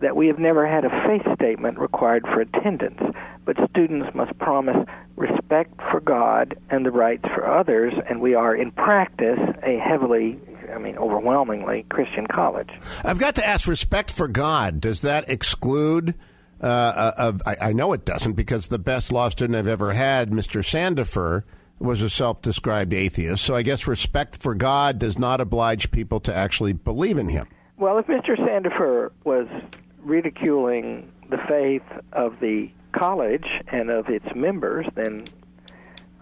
that 0.00 0.16
we 0.16 0.26
have 0.26 0.40
never 0.40 0.66
had 0.66 0.84
a 0.84 0.90
faith 1.06 1.22
statement 1.36 1.78
required 1.78 2.24
for 2.24 2.40
attendance, 2.40 3.00
but 3.44 3.56
students 3.70 4.12
must 4.12 4.36
promise 4.38 4.84
respect 5.14 5.78
for 5.92 6.00
God 6.00 6.56
and 6.70 6.84
the 6.84 6.90
rights 6.90 7.24
for 7.32 7.46
others, 7.46 7.92
and 8.08 8.20
we 8.20 8.34
are 8.34 8.56
in 8.56 8.72
practice 8.72 9.38
a 9.62 9.78
heavily, 9.78 10.40
I 10.74 10.78
mean, 10.78 10.98
overwhelmingly 10.98 11.86
Christian 11.88 12.26
college. 12.26 12.70
I've 13.04 13.20
got 13.20 13.36
to 13.36 13.46
ask 13.46 13.68
respect 13.68 14.10
for 14.10 14.26
God, 14.26 14.80
does 14.80 15.02
that 15.02 15.30
exclude? 15.30 16.16
Uh, 16.62 16.66
uh 16.66 17.12
of, 17.16 17.42
I, 17.46 17.56
I 17.60 17.72
know 17.72 17.92
it 17.92 18.04
doesn't 18.04 18.34
because 18.34 18.68
the 18.68 18.78
best 18.78 19.12
law 19.12 19.28
student 19.28 19.56
I've 19.56 19.66
ever 19.66 19.92
had, 19.92 20.30
Mr. 20.30 20.62
Sandifer, 20.62 21.42
was 21.78 22.02
a 22.02 22.10
self 22.10 22.42
described 22.42 22.92
atheist. 22.92 23.42
So 23.42 23.56
I 23.56 23.62
guess 23.62 23.86
respect 23.86 24.36
for 24.36 24.54
God 24.54 24.98
does 24.98 25.18
not 25.18 25.40
oblige 25.40 25.90
people 25.90 26.20
to 26.20 26.34
actually 26.34 26.74
believe 26.74 27.18
in 27.18 27.28
him. 27.28 27.48
Well, 27.78 27.98
if 27.98 28.06
Mr. 28.06 28.36
Sandifer 28.36 29.10
was 29.24 29.48
ridiculing 30.02 31.10
the 31.30 31.38
faith 31.48 31.82
of 32.12 32.38
the 32.40 32.70
college 32.92 33.46
and 33.68 33.90
of 33.90 34.08
its 34.08 34.26
members, 34.34 34.86
then 34.94 35.24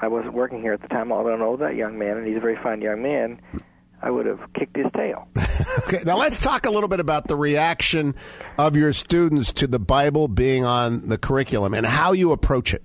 I 0.00 0.07
wasn't 0.07 0.35
working 0.35 0.62
here 0.62 0.73
at 0.73 0.83
the 0.83 0.88
time, 0.88 1.11
although 1.11 1.35
I 1.35 1.37
know 1.37 1.57
that 1.57 1.75
young 1.75 1.99
man, 1.99 2.16
and 2.16 2.26
he's 2.26 2.37
a 2.37 2.40
very 2.40 2.57
fine 2.57 2.80
young 2.80 3.02
man. 3.02 3.40
I 4.00 4.11
would 4.11 4.26
have 4.26 4.40
kicked 4.55 4.76
his 4.76 4.87
tail. 4.95 5.28
okay, 5.87 6.02
now 6.05 6.17
let's 6.17 6.38
talk 6.38 6.67
a 6.67 6.71
little 6.71 6.88
bit 6.88 7.00
about 7.00 7.26
the 7.26 7.37
reaction 7.37 8.14
of 8.57 8.76
your 8.76 8.93
students 8.93 9.52
to 9.55 9.67
the 9.67 9.78
Bible 9.78 10.28
being 10.28 10.64
on 10.64 11.09
the 11.09 11.19
curriculum 11.19 11.75
and 11.75 11.85
how 11.85 12.12
you 12.12 12.33
approach 12.33 12.73
it. 12.73 12.85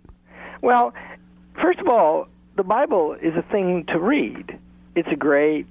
Well, 0.61 0.93
first 1.61 1.79
of 1.79 1.87
all, 1.87 2.27
the 2.55 2.63
Bible 2.63 3.13
is 3.13 3.35
a 3.35 3.43
thing 3.51 3.85
to 3.89 3.99
read. 3.99 4.59
It's 4.95 5.09
a 5.11 5.15
great 5.15 5.67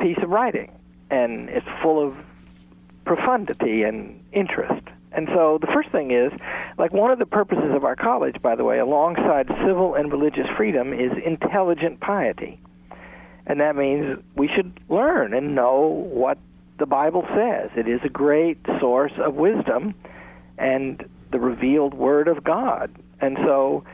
piece 0.00 0.18
of 0.22 0.30
writing, 0.30 0.72
and 1.10 1.48
it's 1.48 1.66
full 1.82 2.06
of 2.06 2.16
profundity 3.04 3.82
and 3.82 4.22
interest. 4.32 4.86
And 5.12 5.28
so 5.34 5.58
the 5.60 5.66
first 5.66 5.90
thing 5.90 6.10
is, 6.10 6.32
like 6.78 6.92
one 6.92 7.10
of 7.10 7.18
the 7.18 7.26
purposes 7.26 7.70
of 7.74 7.84
our 7.84 7.96
college, 7.96 8.40
by 8.40 8.54
the 8.54 8.64
way, 8.64 8.78
alongside 8.78 9.46
civil 9.66 9.94
and 9.94 10.10
religious 10.10 10.46
freedom, 10.56 10.92
is 10.92 11.12
intelligent 11.24 12.00
piety. 12.00 12.60
And 13.46 13.60
that 13.60 13.76
means 13.76 14.18
we 14.36 14.48
should 14.54 14.78
learn 14.88 15.34
and 15.34 15.54
know 15.54 16.08
what 16.12 16.38
the 16.78 16.86
Bible 16.86 17.26
says. 17.34 17.70
It 17.76 17.88
is 17.88 18.00
a 18.04 18.08
great 18.08 18.58
source 18.80 19.12
of 19.18 19.34
wisdom 19.34 19.94
and 20.58 21.04
the 21.30 21.40
revealed 21.40 21.94
Word 21.94 22.28
of 22.28 22.44
God. 22.44 22.90
And 23.20 23.36
so 23.44 23.84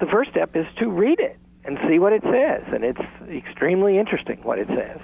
the 0.00 0.06
first 0.06 0.30
step 0.30 0.56
is 0.56 0.66
to 0.78 0.88
read 0.88 1.20
it 1.20 1.38
and 1.64 1.78
see 1.88 1.98
what 1.98 2.12
it 2.12 2.22
says. 2.22 2.62
And 2.72 2.84
it's 2.84 3.00
extremely 3.30 3.98
interesting 3.98 4.38
what 4.42 4.58
it 4.58 4.68
says. 4.68 5.00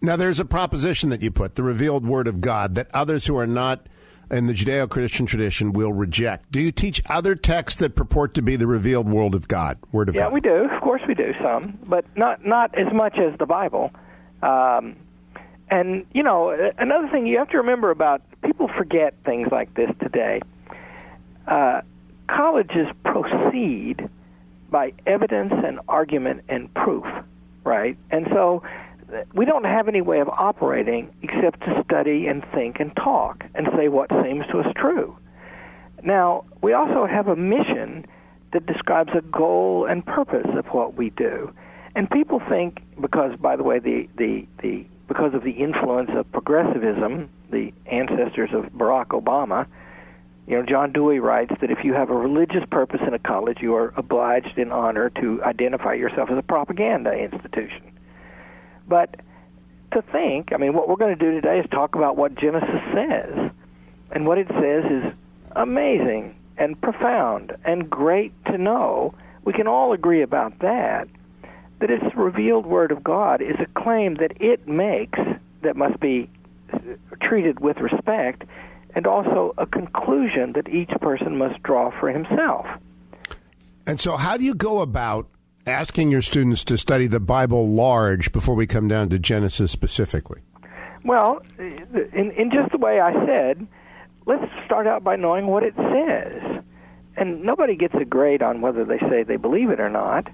Now, 0.00 0.16
there's 0.16 0.38
a 0.38 0.44
proposition 0.44 1.08
that 1.10 1.22
you 1.22 1.30
put, 1.30 1.54
the 1.54 1.62
revealed 1.62 2.06
Word 2.06 2.28
of 2.28 2.40
God, 2.40 2.74
that 2.74 2.88
others 2.94 3.26
who 3.26 3.36
are 3.36 3.46
not 3.46 3.86
in 4.30 4.46
the 4.46 4.52
Judeo 4.52 4.88
Christian 4.88 5.26
tradition 5.26 5.72
will 5.72 5.92
reject. 5.92 6.50
Do 6.50 6.60
you 6.60 6.72
teach 6.72 7.02
other 7.08 7.34
texts 7.34 7.78
that 7.80 7.94
purport 7.94 8.34
to 8.34 8.42
be 8.42 8.56
the 8.56 8.66
revealed 8.66 9.08
Word 9.08 9.34
of 9.34 9.48
God? 9.48 9.78
Word 9.92 10.08
of 10.08 10.14
yeah, 10.14 10.24
God? 10.24 10.32
we 10.32 10.40
do. 10.40 10.68
Of 10.70 10.80
course, 10.80 11.02
we 11.06 11.14
do 11.14 11.32
some, 11.42 11.78
but 11.86 12.04
not 12.16 12.44
not 12.44 12.76
as 12.78 12.92
much 12.92 13.18
as 13.18 13.38
the 13.38 13.46
Bible. 13.46 13.90
Um, 14.42 14.96
and 15.70 16.06
you 16.12 16.22
know, 16.22 16.50
another 16.78 17.08
thing 17.08 17.26
you 17.26 17.38
have 17.38 17.50
to 17.50 17.58
remember 17.58 17.90
about 17.90 18.22
people 18.42 18.68
forget 18.68 19.14
things 19.24 19.48
like 19.50 19.74
this 19.74 19.90
today. 20.00 20.40
Uh, 21.46 21.82
colleges 22.28 22.86
proceed 23.04 24.08
by 24.70 24.92
evidence 25.06 25.52
and 25.64 25.80
argument 25.88 26.44
and 26.48 26.72
proof, 26.74 27.06
right? 27.64 27.96
And 28.10 28.26
so 28.32 28.62
we 29.32 29.44
don't 29.44 29.64
have 29.64 29.88
any 29.88 30.00
way 30.00 30.20
of 30.20 30.28
operating 30.28 31.10
except 31.22 31.60
to 31.60 31.82
study 31.84 32.26
and 32.26 32.44
think 32.54 32.80
and 32.80 32.94
talk 32.96 33.44
and 33.54 33.68
say 33.76 33.88
what 33.88 34.10
seems 34.22 34.46
to 34.48 34.60
us 34.60 34.66
true. 34.76 35.16
Now, 36.02 36.44
we 36.62 36.72
also 36.72 37.06
have 37.06 37.28
a 37.28 37.36
mission 37.36 38.06
that 38.52 38.66
describes 38.66 39.10
a 39.16 39.22
goal 39.22 39.86
and 39.86 40.04
purpose 40.04 40.46
of 40.56 40.66
what 40.66 40.94
we 40.94 41.10
do. 41.10 41.52
And 41.96 42.10
people 42.10 42.40
think 42.48 42.82
because 43.00 43.36
by 43.38 43.56
the 43.56 43.62
way 43.62 43.78
the 43.78 44.08
the, 44.16 44.46
the 44.62 44.86
because 45.08 45.34
of 45.34 45.44
the 45.44 45.52
influence 45.52 46.10
of 46.14 46.30
progressivism, 46.32 47.28
the 47.50 47.72
ancestors 47.86 48.50
of 48.52 48.72
Barack 48.72 49.08
Obama, 49.08 49.66
you 50.46 50.56
know, 50.56 50.62
John 50.62 50.92
Dewey 50.92 51.20
writes 51.20 51.52
that 51.60 51.70
if 51.70 51.84
you 51.84 51.94
have 51.94 52.10
a 52.10 52.14
religious 52.14 52.64
purpose 52.70 53.00
in 53.06 53.14
a 53.14 53.18
college, 53.18 53.58
you 53.60 53.74
are 53.74 53.94
obliged 53.96 54.58
in 54.58 54.72
honor 54.72 55.10
to 55.20 55.42
identify 55.42 55.94
yourself 55.94 56.30
as 56.30 56.38
a 56.38 56.42
propaganda 56.42 57.12
institution. 57.12 57.93
But 58.88 59.16
to 59.92 60.02
think, 60.02 60.52
I 60.52 60.56
mean, 60.56 60.74
what 60.74 60.88
we're 60.88 60.96
going 60.96 61.16
to 61.16 61.24
do 61.24 61.32
today 61.32 61.60
is 61.60 61.66
talk 61.70 61.94
about 61.94 62.16
what 62.16 62.34
Genesis 62.34 62.80
says. 62.92 63.50
And 64.10 64.26
what 64.26 64.38
it 64.38 64.48
says 64.48 64.84
is 64.84 65.14
amazing 65.56 66.36
and 66.56 66.80
profound 66.80 67.56
and 67.64 67.88
great 67.88 68.32
to 68.46 68.58
know. 68.58 69.14
We 69.44 69.52
can 69.52 69.66
all 69.66 69.92
agree 69.92 70.22
about 70.22 70.58
that. 70.60 71.08
That 71.80 71.90
it's 71.90 72.04
the 72.14 72.20
revealed 72.20 72.66
Word 72.66 72.92
of 72.92 73.02
God 73.02 73.42
is 73.42 73.56
a 73.58 73.66
claim 73.80 74.16
that 74.16 74.40
it 74.40 74.66
makes 74.68 75.18
that 75.62 75.76
must 75.76 75.98
be 76.00 76.30
uh, 76.72 76.78
treated 77.20 77.60
with 77.60 77.78
respect 77.78 78.44
and 78.94 79.06
also 79.06 79.54
a 79.58 79.66
conclusion 79.66 80.52
that 80.52 80.68
each 80.68 80.90
person 81.00 81.36
must 81.36 81.62
draw 81.62 81.90
for 81.98 82.10
himself. 82.10 82.66
And 83.86 83.98
so, 84.00 84.16
how 84.16 84.36
do 84.36 84.44
you 84.44 84.54
go 84.54 84.80
about 84.80 85.28
asking 85.66 86.10
your 86.10 86.22
students 86.22 86.64
to 86.64 86.78
study 86.78 87.06
the 87.06 87.20
Bible 87.20 87.68
large 87.68 88.32
before 88.32 88.54
we 88.54 88.66
come 88.66 88.88
down 88.88 89.08
to 89.10 89.18
Genesis 89.18 89.72
specifically? 89.72 90.40
Well, 91.04 91.42
in, 91.58 92.32
in 92.36 92.50
just 92.50 92.72
the 92.72 92.78
way 92.78 93.00
I 93.00 93.12
said, 93.26 93.66
let's 94.26 94.44
start 94.64 94.86
out 94.86 95.04
by 95.04 95.16
knowing 95.16 95.46
what 95.46 95.62
it 95.62 95.74
says. 95.76 96.62
And 97.16 97.42
nobody 97.42 97.76
gets 97.76 97.94
a 97.94 98.04
grade 98.04 98.42
on 98.42 98.60
whether 98.60 98.84
they 98.84 98.98
say 98.98 99.22
they 99.22 99.36
believe 99.36 99.70
it 99.70 99.80
or 99.80 99.90
not, 99.90 100.28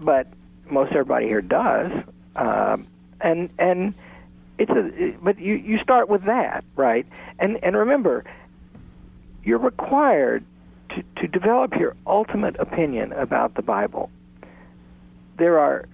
but 0.00 0.26
most 0.68 0.92
everybody 0.92 1.26
here 1.26 1.42
does. 1.42 1.92
Um, 2.34 2.86
and 3.20 3.50
and 3.58 3.94
it's 4.58 4.70
a 4.70 5.14
but 5.22 5.38
you 5.38 5.54
you 5.54 5.78
start 5.78 6.08
with 6.08 6.24
that, 6.24 6.64
right? 6.74 7.06
And 7.38 7.62
and 7.62 7.76
remember, 7.76 8.24
you're 9.44 9.58
required 9.58 10.44
to 10.90 11.04
to 11.16 11.28
develop 11.28 11.74
your 11.76 11.94
ultimate 12.06 12.56
opinion 12.58 13.12
about 13.12 13.54
the 13.54 13.62
Bible. 13.62 14.10
There 15.40 15.58
are 15.58 15.86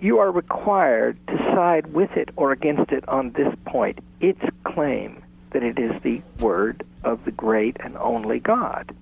you 0.00 0.18
are 0.18 0.32
required 0.32 1.18
to 1.28 1.36
side 1.54 1.92
with 1.92 2.10
it 2.16 2.30
or 2.36 2.52
against 2.52 2.90
it 2.90 3.06
on 3.06 3.32
this 3.32 3.54
point. 3.66 3.98
Its 4.18 4.40
claim 4.64 5.22
that 5.50 5.62
it 5.62 5.78
is 5.78 5.92
the 6.02 6.22
word 6.40 6.82
of 7.04 7.22
the 7.26 7.32
great 7.32 7.76
and 7.80 7.98
only 7.98 8.40
God. 8.40 8.96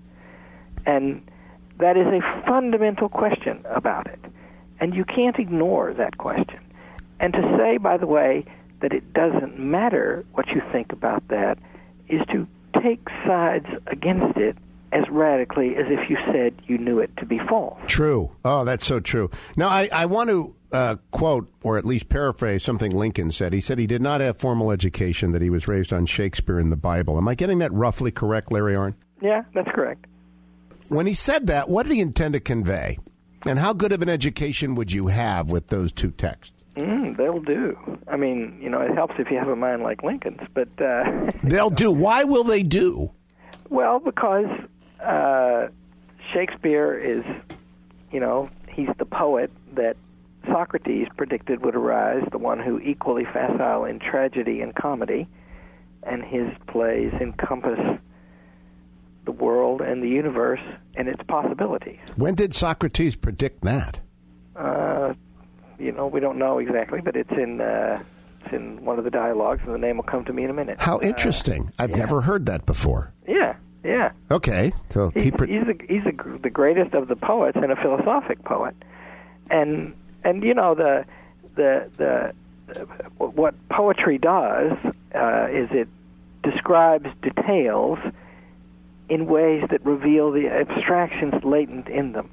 And 0.85 1.23
that 1.79 1.97
is 1.97 2.09
a 2.09 2.43
fundamental 2.45 3.09
question 3.09 3.65
about 3.65 4.09
it. 4.09 4.19
And 4.81 4.93
you 4.93 5.05
can't 5.05 5.39
ignore 5.39 5.95
that 5.95 6.19
question. 6.19 6.59
And 7.21 7.33
to 7.33 7.57
say, 7.57 7.79
by 7.79 7.97
the 7.97 8.09
way, 8.09 8.45
that 8.81 8.93
it 8.93 9.13
doesn't 9.13 9.57
matter 9.57 10.25
what 10.33 10.49
you 10.49 10.63
think 10.73 10.93
about 10.93 11.29
that 11.29 11.59
is 12.09 12.23
to 12.33 12.49
take 12.83 13.09
sides 13.25 13.69
against 13.87 14.37
it 14.37 14.57
as 14.93 15.05
radically 15.11 15.77
as 15.77 15.87
if 15.89 16.11
you 16.11 16.17
said 16.33 16.55
you 16.67 16.79
knew 16.79 16.99
it 16.99 17.11
to 17.19 17.27
be 17.27 17.39
false. 17.49 17.79
True. 17.87 18.33
Oh, 18.45 18.65
that's 18.65 18.87
so 18.87 19.01
true. 19.01 19.31
Now, 19.57 19.69
I, 19.69 19.89
I 19.93 20.07
want 20.07 20.31
to 20.31 20.55
uh, 20.73 20.97
quote, 21.11 21.51
or 21.63 21.79
at 21.79 21.85
least 21.85 22.09
paraphrase, 22.09 22.63
something 22.63 22.93
Lincoln 22.93 23.31
said. 23.31 23.53
He 23.53 23.61
said 23.61 23.79
he 23.79 23.87
did 23.87 24.03
not 24.03 24.21
have 24.21 24.37
formal 24.37 24.71
education, 24.71 25.33
that 25.33 25.43
he 25.43 25.51
was 25.51 25.69
raised 25.69 25.93
on 25.93 26.07
Shakespeare 26.07 26.59
and 26.59 26.71
the 26.71 26.77
Bible. 26.77 27.17
Am 27.17 27.29
I 27.29 27.35
getting 27.35 27.59
that 27.59 27.73
roughly 27.73 28.11
correct, 28.11 28.53
Larry 28.53 28.75
Arnn? 28.75 28.95
Yeah, 29.21 29.43
that's 29.55 29.71
correct. 29.73 30.07
When 30.89 31.07
he 31.07 31.15
said 31.15 31.47
that, 31.49 31.69
what 31.69 31.85
did 31.85 31.95
he 31.95 32.01
intend 32.01 32.35
to 32.35 32.41
convey? 32.41 32.99
And 33.47 33.59
how 33.59 33.73
good 33.73 33.93
of 33.93 34.03
an 34.03 34.09
education 34.09 34.75
would 34.75 34.93
you 34.93 35.07
have 35.07 35.51
with 35.51 35.69
those 35.69 35.93
two 35.93 36.11
texts? 36.11 36.55
Mm, 36.77 37.17
they'll 37.17 37.41
do. 37.41 37.77
I 38.09 38.17
mean, 38.17 38.59
you 38.61 38.69
know, 38.69 38.81
it 38.81 38.95
helps 38.95 39.15
if 39.19 39.31
you 39.31 39.39
have 39.39 39.49
a 39.49 39.57
mind 39.57 39.83
like 39.83 40.03
Lincoln's, 40.03 40.41
but 40.55 40.69
uh, 40.81 41.31
they'll 41.43 41.71
do. 41.71 41.91
Why 41.91 42.25
will 42.25 42.45
they 42.45 42.63
do? 42.63 43.13
Well, 43.71 43.99
because 43.99 44.47
uh, 45.03 45.69
Shakespeare 46.33 46.95
is, 46.99 47.25
you 48.13 48.21
know, 48.21 48.51
he's 48.69 48.89
the 48.99 49.05
poet 49.05 49.51
that 49.75 49.97
Socrates 50.47 51.09
predicted 51.17 51.65
would 51.65 51.77
arise, 51.77 52.27
the 52.33 52.39
one 52.39 52.59
who 52.61 52.79
equally 52.81 53.25
facile 53.25 53.85
in 53.85 53.99
tragedy 53.99 54.61
and 54.61 54.75
comedy, 54.75 55.29
and 56.03 56.25
his 56.25 56.49
plays 56.67 57.13
encompass 57.21 57.99
the 59.27 59.33
world 59.33 59.81
and 59.81 60.03
the 60.03 60.09
universe 60.09 60.61
and 60.97 61.09
its 61.09 61.23
possibilities. 61.29 61.99
When 62.17 62.35
did 62.35 62.55
Socrates 62.55 63.17
predict 63.17 63.63
that? 63.63 64.01
Uh, 64.57 65.15
you 65.79 65.93
know, 65.93 66.07
we 66.07 66.21
don't 66.21 66.39
know 66.39 66.59
exactly, 66.59 67.01
but 67.01 67.17
it's 67.17 67.31
in 67.31 67.61
uh, 67.61 68.03
it's 68.43 68.53
in 68.53 68.85
one 68.85 68.99
of 68.99 69.05
the 69.05 69.11
dialogues, 69.11 69.63
and 69.65 69.75
the 69.75 69.79
name 69.79 69.97
will 69.97 70.05
come 70.05 70.25
to 70.25 70.33
me 70.33 70.45
in 70.45 70.51
a 70.51 70.55
minute. 70.55 70.77
How 70.81 71.01
interesting! 71.01 71.69
Uh, 71.69 71.83
I've 71.83 71.91
yeah. 71.91 71.97
never 71.97 72.23
heard 72.23 72.47
that 72.47 72.67
before. 72.67 73.13
Yeah, 73.29 73.57
yeah. 73.83 74.13
Okay, 74.31 74.73
so 74.91 75.11
he's, 75.11 75.33
pre- 75.33 75.49
he's, 75.49 75.69
a, 75.69 75.75
he's 75.89 76.07
a, 76.07 76.39
the 76.39 76.51
greatest 76.51 76.95
of 76.95 77.09
the 77.09 77.17
poets 77.17 77.57
and 77.61 77.73
a 77.73 77.77
philosophic 77.77 78.43
poet, 78.45 78.75
and 79.51 79.95
and 80.25 80.43
you 80.43 80.55
know 80.55 80.75
the 80.75 81.05
the 81.55 81.91
the 81.97 82.35
what 83.19 83.55
poetry 83.69 84.19
does 84.19 84.73
uh, 85.15 85.49
is 85.51 85.69
it 85.73 85.89
describes 86.43 87.09
details 87.23 87.99
in 89.09 89.27
ways 89.27 89.65
that 89.71 89.85
reveal 89.85 90.31
the 90.31 90.49
abstractions 90.49 91.35
latent 91.43 91.89
in 91.89 92.13
them. 92.13 92.31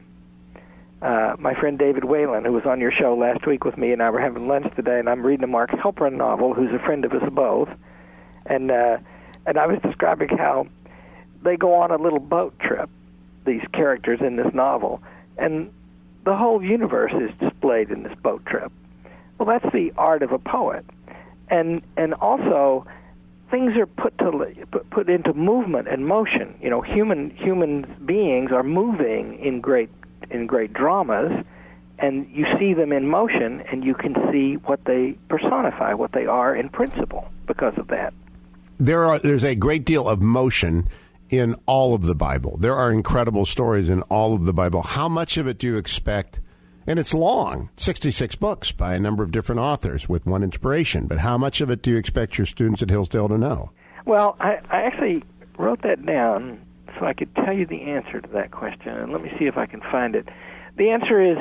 Uh, 1.01 1.36
my 1.38 1.53
friend 1.53 1.77
David 1.77 2.05
Whalen, 2.05 2.45
who 2.45 2.51
was 2.51 2.65
on 2.65 2.79
your 2.79 2.91
show 2.91 3.15
last 3.15 3.45
week 3.45 3.63
with 3.63 3.77
me, 3.77 3.91
and 3.91 4.01
I 4.01 4.10
were 4.10 4.19
having 4.19 4.47
lunch 4.47 4.73
today, 4.75 4.99
and 4.99 5.10
I'm 5.10 5.25
reading 5.25 5.43
a 5.43 5.47
Mark 5.47 5.71
Helprin 5.71 6.17
novel, 6.17 6.53
who's 6.53 6.73
a 6.73 6.79
friend 6.79 7.05
of 7.05 7.13
us 7.13 7.29
both, 7.31 7.69
and 8.45 8.71
uh, 8.71 8.97
and 9.45 9.57
I 9.57 9.67
was 9.67 9.79
describing 9.81 10.29
how 10.29 10.67
they 11.43 11.58
go 11.58 11.76
on 11.76 11.91
a 11.91 11.97
little 11.97 12.19
boat 12.19 12.58
trip, 12.60 12.89
these 13.45 13.63
characters 13.73 14.19
in 14.21 14.36
this 14.36 14.54
novel, 14.54 15.02
and 15.38 15.71
the 16.26 16.36
whole 16.36 16.63
universe 16.63 17.13
is 17.13 17.32
displayed 17.39 17.89
in 17.89 18.04
this 18.04 18.17
boat 18.21 18.45
trip. 18.45 18.71
Well, 19.38 19.47
that's 19.47 19.71
the 19.73 19.93
art 19.97 20.23
of 20.23 20.32
a 20.32 20.39
poet, 20.39 20.86
and 21.50 21.82
and 21.95 22.13
also 22.15 22.86
things 23.50 23.78
are 23.78 23.86
put 23.86 24.17
to 24.17 24.56
put 24.89 25.10
into 25.10 25.34
movement 25.34 25.88
and 25.88 26.06
motion. 26.06 26.56
You 26.62 26.69
know, 26.69 26.82
human 26.82 27.30
human 27.32 27.84
beings 28.06 28.52
are 28.52 28.63
moving 28.63 29.39
in 29.39 29.62
great 29.62 29.89
in 30.30 30.47
great 30.47 30.73
dramas, 30.73 31.45
and 32.00 32.28
you 32.30 32.45
see 32.60 32.73
them 32.73 32.91
in 32.91 33.08
motion, 33.08 33.62
and 33.71 33.84
you 33.84 33.93
can 33.93 34.15
see 34.32 34.56
what 34.56 34.84
they 34.86 35.17
personify, 35.30 35.93
what 35.93 36.12
they 36.12 36.26
are 36.26 36.56
in 36.56 36.69
principle, 36.69 37.30
because 37.45 37.78
of 37.78 37.88
that. 37.88 38.13
There 38.80 39.06
are 39.06 39.19
there's 39.19 39.43
a 39.43 39.56
great 39.56 39.86
deal 39.86 40.08
of 40.08 40.21
motion 40.21 40.88
in 41.29 41.55
all 41.65 41.93
of 41.93 42.03
the 42.03 42.15
Bible. 42.15 42.57
There 42.57 42.75
are 42.75 42.91
incredible 42.91 43.45
stories 43.45 43.89
in 43.89 44.01
all 44.03 44.33
of 44.33 44.45
the 44.45 44.53
Bible. 44.53 44.81
How 44.81 45.09
much 45.09 45.37
of 45.37 45.47
it 45.47 45.57
do 45.57 45.67
you 45.67 45.77
expect? 45.77 46.39
And 46.85 46.99
it's 46.99 47.13
long, 47.13 47.69
66 47.75 48.35
books 48.35 48.71
by 48.71 48.95
a 48.95 48.99
number 48.99 49.23
of 49.23 49.31
different 49.31 49.59
authors 49.59 50.07
with 50.07 50.25
one 50.25 50.41
inspiration. 50.41 51.07
But 51.07 51.19
how 51.19 51.37
much 51.37 51.59
of 51.59 51.69
it 51.69 51.81
do 51.81 51.91
you 51.91 51.97
expect 51.97 52.37
your 52.37 52.45
students 52.45 52.81
at 52.81 52.89
Hillsdale 52.89 53.27
to 53.27 53.37
know? 53.37 53.71
Well, 54.05 54.37
I, 54.39 54.59
I 54.69 54.83
actually 54.83 55.23
wrote 55.57 55.81
that 55.81 56.05
down 56.05 56.61
so 56.97 57.05
I 57.05 57.13
could 57.13 57.33
tell 57.35 57.53
you 57.53 57.65
the 57.65 57.81
answer 57.81 58.21
to 58.21 58.29
that 58.29 58.51
question. 58.51 58.89
And 58.89 59.11
let 59.11 59.21
me 59.21 59.31
see 59.37 59.45
if 59.45 59.57
I 59.57 59.65
can 59.65 59.81
find 59.81 60.15
it. 60.15 60.29
The 60.77 60.91
answer 60.91 61.21
is 61.21 61.37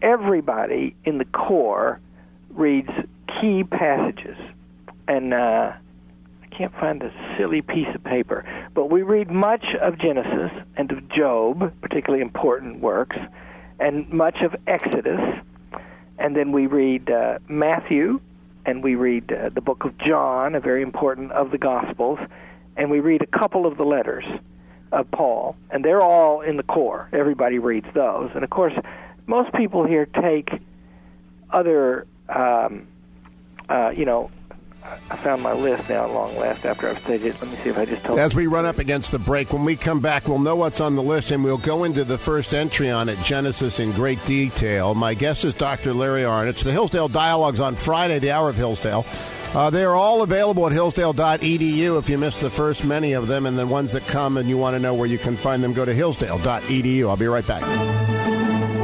everybody 0.00 0.94
in 1.04 1.18
the 1.18 1.24
core 1.24 2.00
reads 2.50 2.90
key 3.40 3.64
passages. 3.64 4.36
And 5.08 5.34
uh, 5.34 5.72
can't 6.56 6.72
find 6.74 7.02
a 7.02 7.12
silly 7.36 7.62
piece 7.62 7.92
of 7.94 8.02
paper. 8.04 8.44
But 8.74 8.90
we 8.90 9.02
read 9.02 9.30
much 9.30 9.64
of 9.80 9.98
Genesis 9.98 10.50
and 10.76 10.90
of 10.90 11.08
Job, 11.08 11.72
particularly 11.80 12.22
important 12.22 12.80
works, 12.80 13.16
and 13.78 14.08
much 14.10 14.38
of 14.42 14.54
Exodus. 14.66 15.20
And 16.18 16.36
then 16.36 16.52
we 16.52 16.66
read 16.66 17.10
uh, 17.10 17.38
Matthew, 17.48 18.20
and 18.66 18.82
we 18.82 18.94
read 18.94 19.32
uh, 19.32 19.50
the 19.50 19.60
book 19.60 19.84
of 19.84 19.96
John, 19.98 20.54
a 20.54 20.60
very 20.60 20.82
important 20.82 21.32
of 21.32 21.50
the 21.50 21.58
Gospels, 21.58 22.18
and 22.76 22.90
we 22.90 23.00
read 23.00 23.22
a 23.22 23.38
couple 23.38 23.66
of 23.66 23.76
the 23.76 23.84
letters 23.84 24.24
of 24.92 25.10
Paul. 25.10 25.56
And 25.70 25.84
they're 25.84 26.00
all 26.00 26.40
in 26.40 26.56
the 26.56 26.62
core. 26.62 27.08
Everybody 27.12 27.58
reads 27.58 27.86
those. 27.94 28.30
And 28.34 28.44
of 28.44 28.50
course, 28.50 28.74
most 29.26 29.52
people 29.54 29.84
here 29.84 30.06
take 30.06 30.50
other, 31.50 32.06
um, 32.28 32.86
uh, 33.68 33.92
you 33.94 34.04
know, 34.04 34.30
I 35.10 35.16
found 35.16 35.42
my 35.42 35.52
list 35.52 35.88
now 35.88 36.06
long 36.06 36.36
last 36.36 36.66
after 36.66 36.88
I've 36.88 36.98
stated 36.98 37.28
it. 37.28 37.40
Let 37.40 37.50
me 37.50 37.56
see 37.58 37.70
if 37.70 37.78
I 37.78 37.86
just 37.86 38.04
told 38.04 38.18
As 38.18 38.34
we 38.34 38.46
run 38.46 38.66
up 38.66 38.78
against 38.78 39.12
the 39.12 39.18
break, 39.18 39.52
when 39.52 39.64
we 39.64 39.76
come 39.76 40.00
back, 40.00 40.28
we'll 40.28 40.38
know 40.38 40.56
what's 40.56 40.80
on 40.80 40.94
the 40.94 41.02
list 41.02 41.30
and 41.30 41.42
we'll 41.42 41.56
go 41.56 41.84
into 41.84 42.04
the 42.04 42.18
first 42.18 42.52
entry 42.52 42.90
on 42.90 43.08
it, 43.08 43.18
Genesis, 43.20 43.80
in 43.80 43.92
great 43.92 44.22
detail. 44.26 44.94
My 44.94 45.14
guest 45.14 45.44
is 45.44 45.54
Dr. 45.54 45.94
Larry 45.94 46.22
Arnn. 46.22 46.48
It's 46.48 46.62
the 46.62 46.72
Hillsdale 46.72 47.08
Dialogues 47.08 47.60
on 47.60 47.76
Friday, 47.76 48.18
the 48.18 48.30
Hour 48.30 48.50
of 48.50 48.56
Hillsdale. 48.56 49.06
Uh, 49.54 49.70
they 49.70 49.84
are 49.84 49.94
all 49.94 50.22
available 50.22 50.66
at 50.66 50.72
hillsdale.edu 50.72 51.98
if 51.98 52.10
you 52.10 52.18
missed 52.18 52.40
the 52.40 52.50
first 52.50 52.84
many 52.84 53.12
of 53.12 53.28
them, 53.28 53.46
and 53.46 53.56
the 53.56 53.66
ones 53.66 53.92
that 53.92 54.04
come 54.06 54.36
and 54.36 54.48
you 54.48 54.58
want 54.58 54.74
to 54.74 54.80
know 54.80 54.94
where 54.94 55.06
you 55.06 55.18
can 55.18 55.36
find 55.36 55.62
them, 55.62 55.72
go 55.72 55.84
to 55.84 55.94
hillsdale.edu. 55.94 57.08
I'll 57.08 57.16
be 57.16 57.26
right 57.26 57.46
back. 57.46 58.13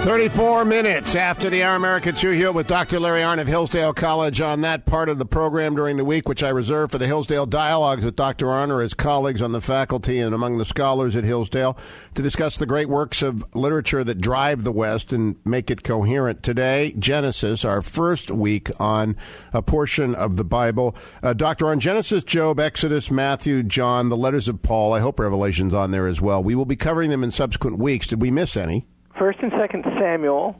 34 0.02 0.64
minutes 0.64 1.14
after 1.14 1.50
the 1.50 1.62
Hour 1.62 1.76
American 1.76 2.14
Hugh 2.14 2.30
here 2.30 2.50
with 2.50 2.66
Dr. 2.66 2.98
Larry 2.98 3.20
Arnn 3.20 3.38
of 3.38 3.46
Hillsdale 3.46 3.92
College 3.92 4.40
on 4.40 4.62
that 4.62 4.86
part 4.86 5.10
of 5.10 5.18
the 5.18 5.26
program 5.26 5.74
during 5.76 5.98
the 5.98 6.06
week, 6.06 6.26
which 6.26 6.42
I 6.42 6.48
reserve 6.48 6.90
for 6.90 6.96
the 6.96 7.06
Hillsdale 7.06 7.44
Dialogues 7.44 8.02
with 8.02 8.16
Dr. 8.16 8.46
Arnn 8.46 8.70
or 8.70 8.80
his 8.80 8.94
colleagues 8.94 9.42
on 9.42 9.52
the 9.52 9.60
faculty 9.60 10.18
and 10.18 10.34
among 10.34 10.56
the 10.56 10.64
scholars 10.64 11.14
at 11.14 11.24
Hillsdale 11.24 11.76
to 12.14 12.22
discuss 12.22 12.56
the 12.56 12.64
great 12.64 12.88
works 12.88 13.20
of 13.20 13.44
literature 13.54 14.02
that 14.02 14.22
drive 14.22 14.64
the 14.64 14.72
West 14.72 15.12
and 15.12 15.36
make 15.44 15.70
it 15.70 15.84
coherent. 15.84 16.42
Today, 16.42 16.94
Genesis, 16.98 17.62
our 17.62 17.82
first 17.82 18.30
week 18.30 18.70
on 18.80 19.16
a 19.52 19.60
portion 19.60 20.14
of 20.14 20.38
the 20.38 20.44
Bible. 20.44 20.96
Uh, 21.22 21.34
Dr. 21.34 21.66
Arnn, 21.66 21.78
Genesis, 21.78 22.24
Job, 22.24 22.58
Exodus, 22.58 23.10
Matthew, 23.10 23.62
John, 23.62 24.08
the 24.08 24.16
letters 24.16 24.48
of 24.48 24.62
Paul. 24.62 24.94
I 24.94 25.00
hope 25.00 25.20
Revelation's 25.20 25.74
on 25.74 25.90
there 25.90 26.06
as 26.06 26.22
well. 26.22 26.42
We 26.42 26.54
will 26.54 26.64
be 26.64 26.74
covering 26.74 27.10
them 27.10 27.22
in 27.22 27.30
subsequent 27.30 27.78
weeks. 27.78 28.06
Did 28.06 28.22
we 28.22 28.30
miss 28.30 28.56
any? 28.56 28.86
First 29.20 29.40
and 29.40 29.52
Second 29.52 29.84
Samuel, 29.98 30.58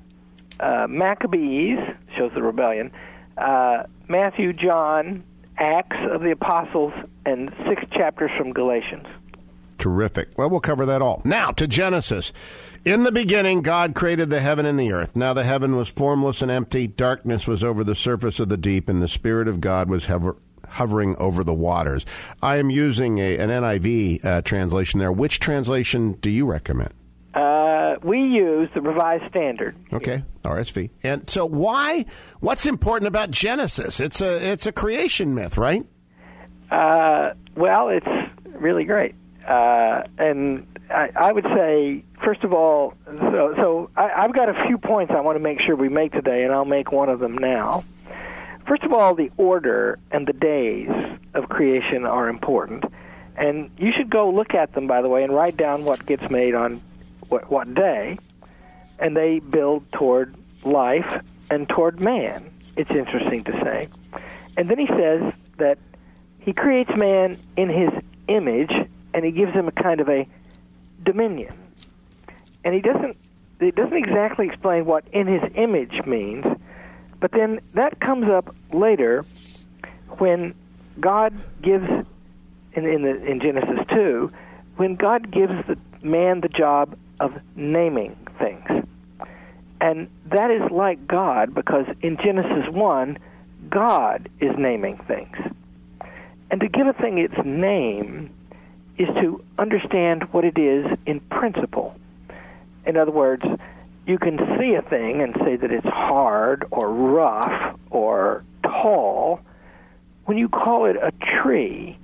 uh, 0.61 0.87
Maccabees 0.87 1.79
shows 2.15 2.31
the 2.35 2.43
rebellion, 2.43 2.91
uh, 3.39 3.85
Matthew, 4.07 4.53
John, 4.53 5.25
Acts 5.57 5.97
of 6.11 6.21
the 6.21 6.33
Apostles, 6.33 6.93
and 7.25 7.51
six 7.67 7.83
chapters 7.91 8.31
from 8.37 8.53
Galatians. 8.53 9.07
Terrific. 9.79 10.37
Well, 10.37 10.51
we'll 10.51 10.61
cover 10.61 10.85
that 10.85 11.01
all. 11.01 11.23
Now 11.25 11.53
to 11.53 11.67
Genesis. 11.67 12.35
In 12.85 13.05
the 13.05 13.13
beginning, 13.13 13.63
God 13.63 13.95
created 13.95 14.29
the 14.29 14.41
heaven 14.41 14.67
and 14.67 14.79
the 14.79 14.93
earth. 14.93 15.17
Now 15.17 15.33
the 15.33 15.45
heaven 15.45 15.75
was 15.75 15.89
formless 15.89 16.43
and 16.43 16.51
empty. 16.51 16.87
Darkness 16.87 17.49
was 17.49 17.65
over 17.65 17.83
the 17.83 17.95
surface 17.95 18.39
of 18.41 18.51
the 18.51 18.59
deep, 18.59 18.91
and 18.91 19.01
the 19.01 19.09
Spirit 19.09 19.49
of 19.49 19.63
God 19.63 19.89
was 19.89 20.05
hover- 20.05 20.37
hovering 20.69 21.17
over 21.17 21.43
the 21.43 21.55
waters. 21.55 22.05
I 22.43 22.59
am 22.59 22.69
using 22.69 23.21
a, 23.21 23.39
an 23.39 23.49
NIV 23.49 24.23
uh, 24.23 24.43
translation 24.43 25.01
there. 25.01 25.11
Which 25.11 25.41
translation 25.41 26.19
do 26.21 26.29
you 26.29 26.45
recommend? 26.45 26.93
We 28.03 28.19
use 28.21 28.69
the 28.75 28.81
Revised 28.81 29.29
Standard. 29.29 29.77
Okay, 29.93 30.25
RSV. 30.43 30.91
And 31.03 31.29
so, 31.29 31.45
why? 31.45 32.07
What's 32.41 32.67
important 32.67 33.09
about 33.09 33.31
Genesis? 33.31 34.01
It's 34.01 34.21
a 34.21 34.53
it's 34.53 34.67
a 34.67 34.73
creation 34.73 35.35
myth, 35.35 35.59
right? 35.59 35.87
Uh, 36.71 37.35
well, 37.57 37.89
it's 37.89 38.07
really 38.47 38.85
great, 38.85 39.15
uh, 39.47 40.03
and 40.19 40.67
I, 40.91 41.11
I 41.15 41.33
would 41.33 41.45
say, 41.45 42.05
first 42.25 42.43
of 42.45 42.53
all, 42.53 42.95
so, 43.07 43.55
so 43.57 43.91
I, 43.97 44.11
I've 44.25 44.35
got 44.35 44.49
a 44.49 44.67
few 44.67 44.79
points 44.79 45.13
I 45.17 45.21
want 45.21 45.37
to 45.37 45.43
make 45.43 45.61
sure 45.61 45.77
we 45.77 45.89
make 45.89 46.13
today, 46.13 46.45
and 46.45 46.53
I'll 46.53 46.65
make 46.65 46.93
one 46.93 47.09
of 47.09 47.21
them 47.21 47.37
now. 47.39 47.85
First 48.67 48.83
of 48.83 48.93
all, 48.93 49.15
the 49.15 49.31
order 49.37 49.99
and 50.11 50.27
the 50.27 50.33
days 50.33 50.91
of 51.35 51.49
creation 51.49 52.05
are 52.05 52.29
important. 52.29 52.85
And 53.37 53.71
you 53.79 53.91
should 53.97 54.11
go 54.11 54.31
look 54.31 54.55
at 54.55 54.75
them, 54.75 54.87
by 54.87 55.03
the 55.03 55.09
way, 55.09 55.25
and 55.25 55.35
write 55.35 55.57
down 55.57 55.85
what 55.85 56.05
gets 56.07 56.29
made 56.31 56.55
on 56.55 56.83
what, 57.31 57.51
what 57.51 57.75
day. 57.75 58.19
And 58.99 59.17
they 59.17 59.39
build 59.39 59.91
toward 59.93 60.35
life 60.65 61.23
and 61.51 61.69
toward 61.69 62.01
man. 62.01 62.51
It's 62.77 62.91
interesting 62.91 63.45
to 63.45 63.53
say. 63.53 63.89
And 64.57 64.69
then 64.69 64.79
he 64.79 64.87
says 64.87 65.33
that 65.57 65.79
he 66.41 66.53
creates 66.53 66.91
man 66.97 67.39
in 67.57 67.69
his 67.69 67.91
image, 68.29 68.73
and 69.15 69.25
he 69.25 69.31
gives 69.31 69.53
him 69.53 69.69
a 69.69 69.73
kind 69.73 70.01
of 70.01 70.09
a 70.09 70.27
dominion. 71.03 71.55
And 72.65 72.75
he 72.75 72.81
doesn't 72.81 73.17
it 73.61 73.75
doesn't 73.75 73.97
exactly 73.97 74.47
explain 74.47 74.87
what 74.87 75.05
in 75.13 75.27
his 75.27 75.43
image 75.55 76.07
means, 76.07 76.47
but 77.21 77.31
then 77.31 77.61
that 77.75 78.01
comes 78.01 78.27
up 78.29 78.55
later 78.73 79.25
when 80.19 80.55
God 80.99 81.35
gives 81.61 81.89
in 82.73 82.87
in, 82.87 83.03
the, 83.03 83.25
in 83.25 83.41
Genesis 83.41 83.87
2 83.91 84.33
when 84.77 84.97
God 84.97 85.31
gives 85.31 85.53
the 85.67 85.77
man 86.03 86.41
the 86.41 86.49
job 86.49 86.97
of 87.21 87.39
naming 87.55 88.17
things. 88.39 88.67
And 89.81 90.09
that 90.27 90.51
is 90.51 90.71
like 90.71 91.07
God 91.07 91.55
because 91.55 91.87
in 92.03 92.17
Genesis 92.17 92.75
1 92.75 93.19
God 93.69 94.29
is 94.41 94.51
naming 94.59 94.99
things. 95.07 95.37
And 96.51 96.61
to 96.61 96.69
give 96.69 96.87
a 96.87 96.93
thing 96.93 97.19
its 97.19 97.35
name 97.45 98.31
is 98.99 99.09
to 99.21 99.43
understand 99.59 100.25
what 100.33 100.45
it 100.45 100.59
is 100.59 100.87
in 101.07 101.21
principle. 101.21 101.95
In 102.85 102.97
other 102.97 103.13
words, 103.13 103.45
you 104.07 104.19
can 104.19 104.39
see 104.59 104.75
a 104.75 104.83
thing 104.83 105.23
and 105.23 105.35
say 105.45 105.57
that 105.57 105.71
it's 105.71 105.87
hard 105.87 106.67
or 106.71 106.91
rough 106.91 107.79
or 107.91 108.43
tall. 108.63 109.41
When 110.25 110.37
you 110.37 110.49
call 110.49 110.87
it 110.87 110.97
a 110.97 111.13
tree, 111.43 111.97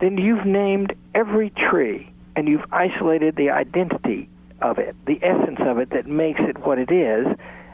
then 0.00 0.16
you've 0.16 0.46
named 0.46 0.94
every 1.14 1.50
tree 1.50 2.10
and 2.34 2.48
you've 2.48 2.64
isolated 2.72 3.36
the 3.36 3.50
identity 3.50 4.28
of 4.62 4.78
it, 4.78 4.94
the 5.06 5.18
essence 5.22 5.58
of 5.60 5.78
it 5.78 5.90
that 5.90 6.06
makes 6.06 6.40
it 6.40 6.58
what 6.58 6.78
it 6.78 6.90
is. 6.90 7.26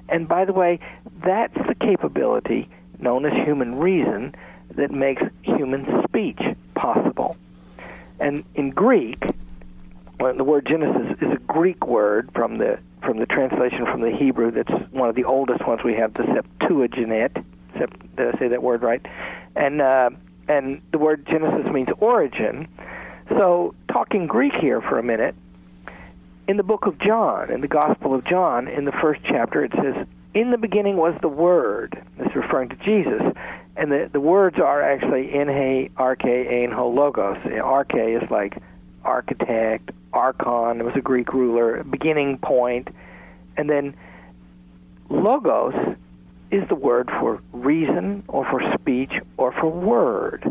And 0.08 0.26
by 0.26 0.44
the 0.44 0.52
way, 0.52 0.80
that's 1.24 1.54
the 1.54 1.74
capability 1.74 2.68
known 2.98 3.26
as 3.26 3.32
human 3.44 3.76
reason 3.76 4.34
that 4.74 4.90
makes 4.90 5.22
human 5.42 6.02
speech 6.04 6.40
possible. 6.74 7.36
And 8.20 8.44
in 8.54 8.70
Greek, 8.70 9.22
well, 10.18 10.34
the 10.34 10.44
word 10.44 10.66
Genesis 10.66 11.16
is 11.20 11.32
a 11.32 11.38
Greek 11.52 11.86
word 11.86 12.30
from 12.34 12.58
the 12.58 12.78
from 13.04 13.18
the 13.18 13.26
translation 13.26 13.84
from 13.84 14.00
the 14.00 14.10
Hebrew. 14.10 14.50
That's 14.50 14.72
one 14.90 15.08
of 15.08 15.14
the 15.14 15.24
oldest 15.24 15.64
ones 15.66 15.82
we 15.84 15.94
have, 15.94 16.14
the 16.14 16.24
Septuagint. 16.34 17.34
Sept, 17.76 18.16
did 18.16 18.34
I 18.34 18.38
say 18.38 18.48
that 18.48 18.62
word 18.62 18.82
right? 18.82 19.04
And 19.54 19.80
uh, 19.80 20.10
and 20.48 20.80
the 20.90 20.98
word 20.98 21.26
Genesis 21.26 21.70
means 21.72 21.88
origin. 21.98 22.68
So, 23.28 23.74
talking 23.92 24.26
Greek 24.26 24.54
here 24.54 24.80
for 24.80 24.98
a 24.98 25.02
minute, 25.02 25.34
in 26.48 26.56
the 26.56 26.62
book 26.62 26.86
of 26.86 26.98
John, 26.98 27.50
in 27.50 27.60
the 27.60 27.68
Gospel 27.68 28.14
of 28.14 28.24
John, 28.24 28.66
in 28.66 28.86
the 28.86 28.92
first 28.92 29.20
chapter, 29.22 29.62
it 29.62 29.72
says, 29.74 30.06
"In 30.32 30.50
the 30.50 30.58
beginning 30.58 30.96
was 30.96 31.14
the 31.20 31.28
Word." 31.28 32.00
This 32.16 32.28
is 32.28 32.34
referring 32.34 32.70
to 32.70 32.76
Jesus, 32.76 33.22
and 33.76 33.92
the 33.92 34.08
the 34.10 34.20
words 34.20 34.58
are 34.58 34.82
actually 34.82 35.34
in 35.34 35.48
he, 35.48 35.90
arche, 35.96 36.50
ein 36.50 36.72
ho, 36.72 36.88
logos. 36.88 37.36
Arche 37.44 38.22
is 38.22 38.30
like 38.30 38.56
architect, 39.04 39.90
archon. 40.12 40.80
It 40.80 40.84
was 40.84 40.96
a 40.96 41.02
Greek 41.02 41.34
ruler, 41.34 41.84
beginning 41.84 42.38
point, 42.38 42.88
and 43.56 43.68
then 43.68 43.94
logos 45.10 45.74
is 46.50 46.66
the 46.68 46.74
word 46.74 47.10
for 47.20 47.40
reason 47.52 48.24
or 48.26 48.46
for 48.46 48.62
speech 48.72 49.12
or 49.36 49.52
for 49.52 49.68
word. 49.68 50.50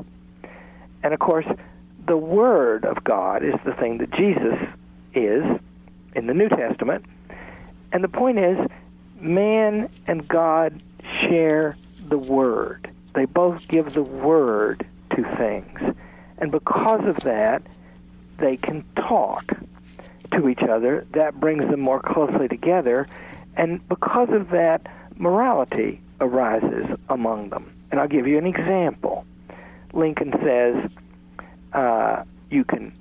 And 1.04 1.14
of 1.14 1.20
course, 1.20 1.46
the 2.06 2.18
Word 2.18 2.86
of 2.86 3.04
God 3.04 3.44
is 3.44 3.56
the 3.66 3.74
thing 3.74 3.98
that 3.98 4.12
Jesus 4.12 4.58
is 5.14 5.44
in 6.18 6.26
the 6.26 6.34
New 6.34 6.50
Testament. 6.50 7.06
And 7.94 8.04
the 8.04 8.10
point 8.10 8.40
is, 8.40 8.58
man 9.22 9.90
and 10.08 10.28
God 10.28 10.82
share 11.22 11.78
the 12.10 12.18
Word. 12.18 12.90
They 13.14 13.26
both 13.26 13.68
give 13.68 13.94
the 13.94 14.04
Word 14.04 14.86
to 15.16 15.24
things. 15.38 15.80
And 16.40 16.52
because 16.52 17.06
of 17.06 17.18
that, 17.22 17.62
they 18.40 18.58
can 18.58 18.84
talk 18.96 19.54
to 20.32 20.50
each 20.50 20.62
other. 20.62 21.06
That 21.12 21.40
brings 21.40 21.70
them 21.70 21.80
more 21.80 22.02
closely 22.02 22.48
together. 22.48 23.08
And 23.56 23.88
because 23.88 24.30
of 24.30 24.50
that, 24.50 24.86
morality 25.16 26.02
arises 26.20 26.86
among 27.10 27.50
them. 27.50 27.72
And 27.92 28.00
I'll 28.00 28.08
give 28.08 28.28
you 28.28 28.38
an 28.38 28.46
example. 28.46 29.26
Lincoln 29.94 30.34
says, 30.44 30.92
uh, 31.74 32.24
you 32.50 32.64
can 32.64 32.92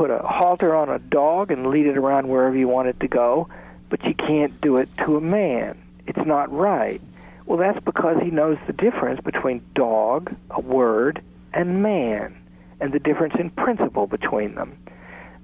put 0.00 0.10
a 0.10 0.18
halter 0.20 0.74
on 0.74 0.88
a 0.88 0.98
dog 0.98 1.50
and 1.50 1.66
lead 1.66 1.84
it 1.84 1.98
around 1.98 2.26
wherever 2.26 2.56
you 2.56 2.66
want 2.66 2.88
it 2.88 2.98
to 3.00 3.06
go, 3.06 3.46
but 3.90 4.02
you 4.02 4.14
can't 4.14 4.58
do 4.62 4.78
it 4.78 4.88
to 4.96 5.18
a 5.18 5.20
man. 5.20 5.78
It's 6.06 6.26
not 6.26 6.50
right. 6.50 7.02
Well, 7.44 7.58
that's 7.58 7.84
because 7.84 8.16
he 8.22 8.30
knows 8.30 8.56
the 8.66 8.72
difference 8.72 9.20
between 9.20 9.62
dog, 9.74 10.34
a 10.48 10.58
word, 10.58 11.22
and 11.52 11.82
man, 11.82 12.34
and 12.80 12.94
the 12.94 12.98
difference 12.98 13.34
in 13.38 13.50
principle 13.50 14.06
between 14.06 14.54
them. 14.54 14.74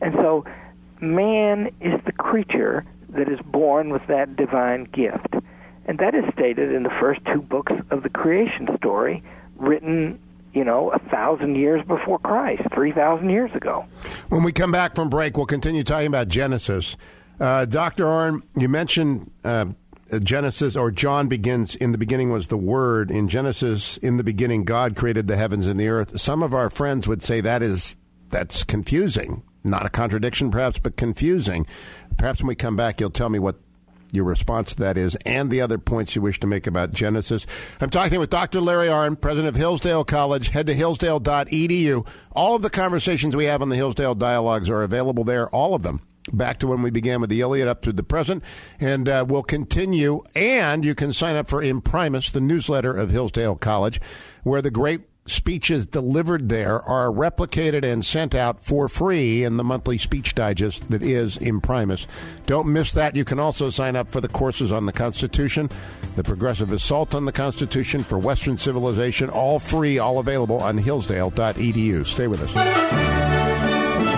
And 0.01 0.15
so, 0.23 0.47
man 1.03 1.67
is 1.83 2.01
the 2.07 2.13
creature 2.13 2.87
that 3.11 3.29
is 3.29 3.41
born 3.41 3.91
with 3.91 4.07
that 4.07 4.37
divine 4.37 4.85
gift. 4.85 5.35
And 5.85 5.99
that 5.99 6.15
is 6.15 6.25
stated 6.33 6.73
in 6.73 6.83
the 6.83 6.97
first 6.99 7.21
two 7.27 7.43
books 7.43 7.75
of 7.91 8.03
the 8.03 8.09
creation 8.09 8.75
story, 8.79 9.23
written 9.57 10.19
you 10.57 10.65
know, 10.65 10.91
a 10.91 10.99
thousand 11.11 11.57
years 11.57 11.83
before 11.87 12.19
Christ, 12.19 12.63
3,000 12.73 13.29
years 13.29 13.51
ago. 13.55 13.85
When 14.31 14.43
we 14.43 14.53
come 14.53 14.73
back 14.73 14.95
from 14.95 15.11
break, 15.11 15.37
we'll 15.37 15.45
continue 15.45 15.85
talking 15.85 16.07
about 16.07 16.29
Genesis. 16.29 16.97
Uh, 17.39 17.67
Dr. 17.67 18.05
Arnn, 18.05 18.43
you 18.57 18.67
mentioned 18.67 19.31
uh, 19.45 19.67
Genesis, 20.21 20.75
or 20.75 20.91
John 20.91 21.29
begins, 21.29 21.77
in 21.77 21.93
the 21.93 21.99
beginning 21.99 22.31
was 22.31 22.47
the 22.47 22.57
Word. 22.57 23.11
In 23.11 23.29
Genesis, 23.29 23.99
in 23.99 24.17
the 24.17 24.25
beginning, 24.25 24.65
God 24.65 24.97
created 24.97 25.27
the 25.27 25.37
heavens 25.37 25.67
and 25.67 25.79
the 25.79 25.89
earth. 25.89 26.19
Some 26.19 26.43
of 26.43 26.55
our 26.55 26.71
friends 26.71 27.07
would 27.07 27.23
say 27.23 27.43
that 27.43 27.63
is 27.63 27.95
that's 28.31 28.65
confusing. 28.65 29.43
Not 29.63 29.85
a 29.85 29.91
contradiction, 29.91 30.51
perhaps, 30.51 30.79
but 30.79 30.97
confusing. 30.97 31.67
Perhaps 32.17 32.41
when 32.41 32.49
we 32.49 32.55
come 32.55 32.77
back, 32.77 32.99
you'll 32.99 33.11
tell 33.11 33.29
me 33.29 33.39
what 33.39 33.57
your 34.13 34.25
response 34.25 34.75
to 34.75 34.83
that 34.83 34.97
is, 34.99 35.17
and 35.27 35.51
the 35.51 35.61
other 35.61 35.79
points 35.79 36.17
you 36.17 36.23
wish 36.23 36.41
to 36.41 36.47
make 36.47 36.67
about 36.67 36.93
Genesis. 36.93 37.47
I'm 37.81 37.91
talking 37.91 38.19
with 38.19 38.31
Dr. 38.31 38.61
Larry 38.61 38.89
Arnn, 38.89 39.21
president 39.21 39.49
of 39.49 39.57
Hillsdale 39.57 40.05
College. 40.05 40.49
Head 40.49 40.67
to 40.67 40.75
hillsdale.edu. 40.75 42.07
All 42.33 42.57
of 42.57 42.63
the 42.63 42.71
conversations 42.71 43.35
we 43.35 43.47
have 43.47 43.63
on 43.63 43.69
the 43.69 43.77
Hillsdale 43.77 44.15
Dialogues 44.15 44.71
are 44.71 44.83
available 44.83 45.25
there, 45.25 45.49
all 45.51 45.75
of 45.75 45.83
them. 45.83 46.01
Back 46.33 46.59
to 46.59 46.67
when 46.67 46.83
we 46.83 46.91
began 46.91 47.21
with 47.21 47.31
the 47.31 47.41
Iliad 47.41 47.69
up 47.69 47.83
to 47.83 47.93
the 47.93 48.03
present, 48.03 48.43
and 48.81 49.09
uh, 49.09 49.25
we'll 49.29 49.45
continue. 49.45 50.25
And 50.35 50.85
you 50.85 50.95
can 50.95 51.13
sign 51.13 51.37
up 51.37 51.49
for 51.49 51.63
Imprimis, 51.63 52.33
the 52.33 52.41
newsletter 52.41 52.97
of 52.97 53.11
Hillsdale 53.11 53.55
College, 53.55 54.01
where 54.43 54.61
the 54.61 54.71
great 54.71 55.03
speeches 55.27 55.87
delivered 55.87 56.49
there 56.49 56.83
are 56.83 57.09
replicated 57.09 57.85
and 57.85 58.05
sent 58.05 58.35
out 58.35 58.65
for 58.65 58.89
free 58.89 59.45
in 59.45 59.57
the 59.57 59.65
monthly 59.65 59.99
speech 59.99 60.35
digest 60.35 60.91
that 60.91 61.03
is 61.03 61.37
Imprimis. 61.39 62.07
Don't 62.47 62.73
miss 62.73 62.93
that. 62.93 63.17
You 63.17 63.25
can 63.25 63.39
also 63.39 63.71
sign 63.71 63.97
up 63.97 64.09
for 64.09 64.21
the 64.21 64.29
courses 64.29 64.73
on 64.73 64.87
the 64.87 64.93
Constitution, 64.93 65.71
the 66.17 66.25
progressive 66.25 66.73
assault 66.73 67.15
on 67.15 67.25
the 67.25 67.33
Constitution 67.33 68.03
for 68.03 68.19
Western 68.19 68.59
civilization, 68.59 69.29
all 69.31 69.59
free, 69.59 69.99
all 69.99 70.19
available 70.19 70.59
on 70.59 70.79
hillsdale.edu. 70.79 72.07
Stay 72.07 72.27
with 72.27 72.43
us. 72.43 73.16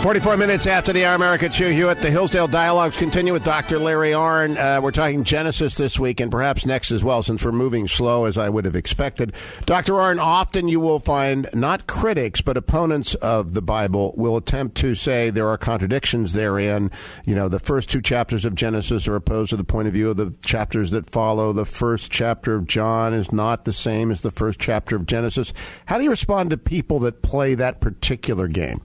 44 0.03 0.37
minutes 0.37 0.67
after 0.69 0.93
the 0.93 1.05
hour, 1.05 1.17
America 1.17 1.49
Hugh 1.49 1.71
Hewitt. 1.71 2.01
The 2.01 2.11
Hillsdale 2.11 2.47
Dialogues 2.47 2.97
continue 2.97 3.33
with 3.33 3.43
Dr. 3.43 3.81
Larry 3.81 4.13
Arnn. 4.13 4.57
Uh, 4.57 4.81
we're 4.81 4.93
talking 4.93 5.25
Genesis 5.25 5.75
this 5.75 5.99
week 5.99 6.21
and 6.21 6.31
perhaps 6.31 6.65
next 6.65 6.93
as 6.93 7.03
well, 7.03 7.25
since 7.25 7.45
we're 7.45 7.51
moving 7.51 7.89
slow 7.89 8.25
as 8.25 8.39
I 8.39 8.49
would 8.49 8.65
have 8.65 8.77
expected. 8.77 9.35
Dr. 9.67 9.95
Arnn, 9.95 10.23
often 10.23 10.69
you 10.69 10.79
will 10.79 11.01
find 11.01 11.49
not 11.53 11.89
critics, 11.89 12.41
but 12.43 12.57
opponents 12.57 13.17
of 13.17 13.55
the 13.55 13.61
Bible 13.61 14.15
will 14.17 14.37
attempt 14.37 14.77
to 14.77 14.95
say 14.95 15.31
there 15.31 15.49
are 15.49 15.59
contradictions 15.59 16.33
therein. 16.33 16.93
You 17.25 17.35
know, 17.35 17.49
the 17.49 17.59
first 17.59 17.91
two 17.91 18.01
chapters 18.01 18.45
of 18.45 18.55
Genesis 18.55 19.09
are 19.09 19.17
opposed 19.17 19.51
to 19.51 19.57
the 19.57 19.65
point 19.65 19.89
of 19.89 19.95
view 19.95 20.11
of 20.11 20.17
the 20.17 20.33
chapters 20.45 20.93
that 20.93 21.11
follow. 21.11 21.53
The 21.53 21.65
first 21.65 22.13
chapter 22.13 22.55
of 22.55 22.69
John 22.69 23.13
is 23.13 23.33
not 23.33 23.65
the 23.65 23.73
same 23.73 24.13
as 24.13 24.23
the 24.23 24.31
first 24.31 24.61
chapter 24.61 24.95
of 24.95 25.07
Genesis. 25.07 25.53
How 25.87 25.99
do 25.99 26.05
you 26.05 26.11
respond 26.11 26.51
to 26.51 26.57
people 26.57 27.01
that 27.01 27.21
play 27.21 27.55
that 27.57 27.81
particular 27.81 28.47
game? 28.47 28.83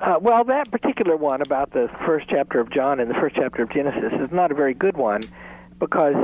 Uh, 0.00 0.18
well, 0.18 0.44
that 0.44 0.70
particular 0.70 1.14
one 1.14 1.42
about 1.42 1.72
the 1.72 1.90
first 2.06 2.26
chapter 2.30 2.58
of 2.58 2.70
John 2.70 3.00
and 3.00 3.10
the 3.10 3.14
first 3.14 3.36
chapter 3.36 3.62
of 3.62 3.70
Genesis 3.70 4.12
is 4.18 4.32
not 4.32 4.50
a 4.50 4.54
very 4.54 4.72
good 4.72 4.96
one 4.96 5.20
because 5.78 6.14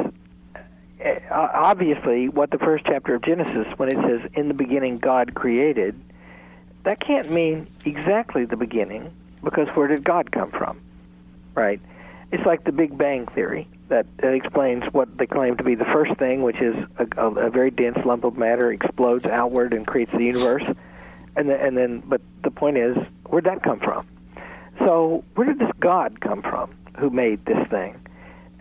uh, 1.05 1.15
obviously 1.31 2.31
what 2.31 2.51
the 2.51 2.59
first 2.59 2.87
chapter 2.87 3.15
of 3.15 3.23
Genesis, 3.23 3.67
when 3.77 3.91
it 3.91 3.97
says, 3.97 4.31
in 4.33 4.49
the 4.49 4.55
beginning 4.55 4.97
God 4.97 5.35
created, 5.35 6.01
that 6.85 7.01
can't 7.01 7.31
mean 7.31 7.67
exactly 7.85 8.47
the 8.47 8.57
beginning 8.57 9.13
because 9.45 9.69
where 9.75 9.89
did 9.89 10.05
God 10.05 10.33
come 10.33 10.51
from? 10.53 10.81
Right? 11.55 11.81
It's 12.33 12.47
like 12.47 12.65
the 12.65 12.73
Big 12.73 12.97
Bang 12.97 13.27
Theory 13.27 13.69
that, 13.89 14.07
explains 14.23 14.85
what 14.93 15.19
they 15.19 15.27
claim 15.27 15.59
to 15.59 15.65
be 15.65 15.75
the 15.75 15.85
first 15.85 16.17
thing, 16.19 16.41
which 16.43 16.61
is 16.63 16.75
a, 16.99 17.07
a, 17.19 17.31
a 17.47 17.51
very 17.51 17.71
dense 17.71 17.99
lump 18.07 18.25
of 18.25 18.39
matter 18.39 18.73
explodes 18.73 19.27
outward 19.27 19.75
and 19.75 19.87
creates 19.87 20.13
the 20.13 20.25
universe 20.25 20.65
and 21.37 21.49
then, 21.49 21.61
and 21.61 21.77
then 21.77 22.03
but 22.07 22.21
the 22.43 22.51
point 22.51 22.79
is 22.79 22.97
where'd 23.29 23.45
that 23.45 23.63
come 23.63 23.81
from? 23.81 24.07
So 24.79 25.25
where 25.35 25.47
did 25.47 25.59
this 25.59 25.73
god 25.81 26.21
come 26.21 26.43
from 26.43 26.75
who 26.99 27.11
made 27.11 27.45
this 27.45 27.67
thing? 27.69 28.01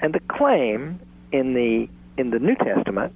And 0.02 0.14
the 0.14 0.20
claim 0.20 1.00
in 1.32 1.54
the 1.54 1.90
in 2.18 2.30
the 2.30 2.40
new 2.40 2.56
testament 2.56 3.14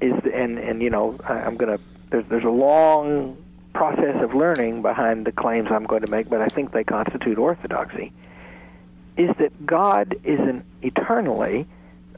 is 0.00 0.12
and 0.32 0.58
and 0.58 0.82
you 0.82 0.90
know 0.90 1.18
I, 1.24 1.34
i'm 1.34 1.56
to 1.58 1.78
there's 2.10 2.24
there's 2.28 2.44
a 2.44 2.48
long 2.48 3.36
process 3.72 4.16
of 4.22 4.34
learning 4.34 4.82
behind 4.82 5.26
the 5.26 5.32
claims 5.32 5.68
i'm 5.70 5.84
going 5.84 6.02
to 6.02 6.10
make 6.10 6.28
but 6.28 6.40
i 6.40 6.48
think 6.48 6.72
they 6.72 6.84
constitute 6.84 7.38
orthodoxy 7.38 8.12
is 9.16 9.30
that 9.38 9.66
god 9.66 10.16
is 10.24 10.40
an 10.40 10.64
eternally 10.82 11.66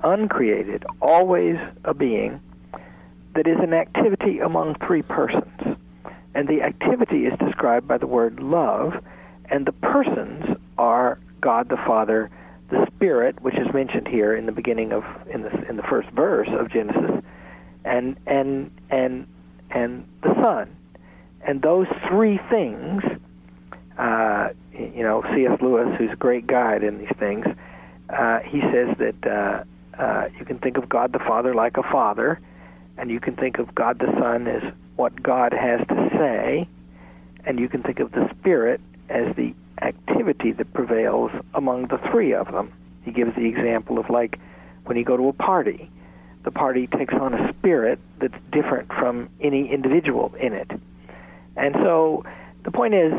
uncreated 0.02 0.84
always 1.00 1.56
a 1.84 1.94
being 1.94 2.40
that 3.34 3.46
is 3.46 3.58
an 3.60 3.74
activity 3.74 4.38
among 4.38 4.74
three 4.86 5.02
persons 5.02 5.76
and 6.36 6.48
the 6.48 6.60
activity 6.60 7.24
is 7.24 7.32
described 7.38 7.88
by 7.88 7.96
the 7.96 8.06
word 8.06 8.40
love, 8.40 9.02
and 9.46 9.64
the 9.64 9.72
persons 9.72 10.44
are 10.76 11.18
God 11.40 11.70
the 11.70 11.78
Father, 11.78 12.30
the 12.68 12.86
Spirit, 12.94 13.40
which 13.40 13.54
is 13.54 13.72
mentioned 13.72 14.06
here 14.06 14.36
in 14.36 14.44
the 14.44 14.52
beginning 14.52 14.92
of 14.92 15.02
in 15.30 15.42
the 15.42 15.66
in 15.66 15.78
the 15.78 15.82
first 15.82 16.10
verse 16.10 16.48
of 16.52 16.70
Genesis, 16.70 17.24
and 17.86 18.18
and 18.26 18.70
and 18.90 19.26
and 19.70 20.06
the 20.22 20.34
Son, 20.42 20.76
and 21.40 21.62
those 21.62 21.86
three 22.06 22.38
things. 22.50 23.02
Uh, 23.96 24.50
you 24.74 25.02
know, 25.02 25.22
C.S. 25.34 25.58
Lewis, 25.62 25.96
who's 25.96 26.10
a 26.12 26.16
great 26.16 26.46
guide 26.46 26.82
in 26.82 26.98
these 26.98 27.16
things, 27.18 27.46
uh, 28.10 28.40
he 28.40 28.60
says 28.60 28.94
that 28.98 29.26
uh, 29.26 29.64
uh, 29.98 30.28
you 30.38 30.44
can 30.44 30.58
think 30.58 30.76
of 30.76 30.86
God 30.86 31.14
the 31.14 31.18
Father 31.18 31.54
like 31.54 31.78
a 31.78 31.82
father, 31.82 32.38
and 32.98 33.10
you 33.10 33.20
can 33.20 33.36
think 33.36 33.58
of 33.58 33.74
God 33.74 33.98
the 33.98 34.12
Son 34.18 34.46
as 34.46 34.62
what 34.96 35.22
God 35.22 35.52
has 35.52 35.80
to 35.88 36.08
say, 36.12 36.68
and 37.44 37.58
you 37.58 37.68
can 37.68 37.82
think 37.82 38.00
of 38.00 38.12
the 38.12 38.28
Spirit 38.38 38.80
as 39.08 39.34
the 39.36 39.54
activity 39.82 40.52
that 40.52 40.72
prevails 40.72 41.30
among 41.54 41.86
the 41.88 41.98
three 42.10 42.32
of 42.32 42.50
them. 42.52 42.72
He 43.04 43.10
gives 43.10 43.34
the 43.36 43.46
example 43.46 43.98
of 43.98 44.10
like 44.10 44.38
when 44.84 44.96
you 44.96 45.04
go 45.04 45.16
to 45.16 45.28
a 45.28 45.32
party, 45.32 45.90
the 46.44 46.50
party 46.50 46.86
takes 46.86 47.14
on 47.14 47.34
a 47.34 47.52
spirit 47.52 47.98
that's 48.20 48.34
different 48.52 48.88
from 48.88 49.28
any 49.40 49.70
individual 49.70 50.32
in 50.40 50.52
it. 50.52 50.70
And 51.56 51.74
so 51.82 52.24
the 52.64 52.70
point 52.70 52.94
is, 52.94 53.12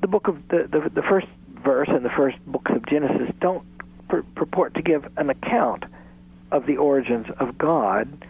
the 0.00 0.06
book 0.08 0.28
of 0.28 0.36
the, 0.48 0.68
the, 0.70 0.90
the 0.94 1.02
first 1.02 1.26
verse 1.62 1.88
and 1.90 2.04
the 2.04 2.10
first 2.10 2.38
books 2.46 2.70
of 2.74 2.84
Genesis 2.86 3.30
don't 3.40 3.64
pur- 4.08 4.24
purport 4.34 4.74
to 4.74 4.82
give 4.82 5.06
an 5.16 5.30
account 5.30 5.84
of 6.50 6.66
the 6.66 6.76
origins 6.76 7.26
of 7.38 7.56
God 7.56 8.26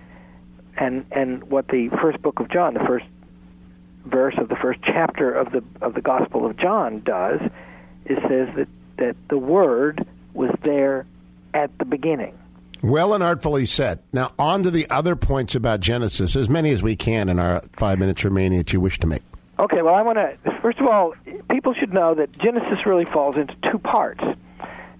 and 0.77 1.05
and 1.13 1.45
what 1.45 1.69
the 1.69 1.89
first 2.01 2.21
book 2.23 2.41
of 2.41 2.51
John, 2.51 2.75
the 2.75 2.81
first 2.81 3.07
verse 4.05 4.35
of 4.39 4.49
the 4.49 4.57
first 4.57 4.81
chapter 4.83 5.33
of 5.33 5.53
the 5.53 5.63
of 5.81 5.95
the 5.95 6.03
Gospel 6.03 6.47
of 6.47 6.57
John 6.57 7.01
does, 7.01 7.41
is 8.07 8.19
says 8.29 8.49
that 8.57 8.69
that 8.99 9.17
the 9.29 9.39
Word 9.39 10.07
was 10.35 10.51
there 10.63 11.07
at 11.55 11.77
the 11.79 11.85
beginning. 11.85 12.39
Well 12.83 13.15
and 13.15 13.23
artfully 13.23 13.67
said. 13.67 14.01
Now, 14.13 14.33
on 14.39 14.65
to 14.65 14.71
the 14.71 14.91
other 14.91 15.15
points 15.15 15.55
about 15.55 15.81
Genesis, 15.81 16.35
as 16.35 16.51
many 16.51 16.71
as 16.71 16.83
we 16.83 16.97
can 16.97 17.29
in 17.29 17.39
our 17.39 17.63
five 17.75 17.99
minutes 18.01 18.25
remaining 18.25 18.59
that 18.59 18.73
you 18.73 18.81
wish 18.81 18.99
to 19.01 19.07
make. 19.07 19.23
Okay, 19.59 19.83
well, 19.83 19.95
I 19.95 20.03
want 20.03 20.19
to, 20.19 20.37
first 20.61 20.81
of 20.81 20.87
all, 20.87 21.15
people 21.49 21.75
should 21.75 21.95
know 21.95 22.17
that 22.17 22.37
Genesis 22.39 22.85
really 22.85 23.05
falls 23.05 23.37
into 23.37 23.55
two 23.71 23.79
parts. 23.79 24.25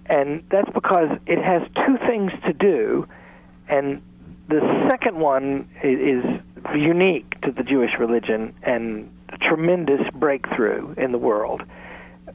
And 0.05 0.43
that's 0.49 0.69
because 0.71 1.09
it 1.25 1.43
has 1.43 1.63
two 1.85 1.97
things 2.07 2.31
to 2.45 2.53
do, 2.53 3.07
and 3.67 4.01
the 4.47 4.87
second 4.89 5.17
one 5.17 5.69
is 5.83 6.23
unique 6.75 7.39
to 7.41 7.51
the 7.51 7.63
Jewish 7.63 7.91
religion 7.99 8.53
and 8.63 9.09
a 9.29 9.37
tremendous 9.37 10.01
breakthrough 10.13 10.93
in 10.97 11.11
the 11.11 11.17
world. 11.17 11.61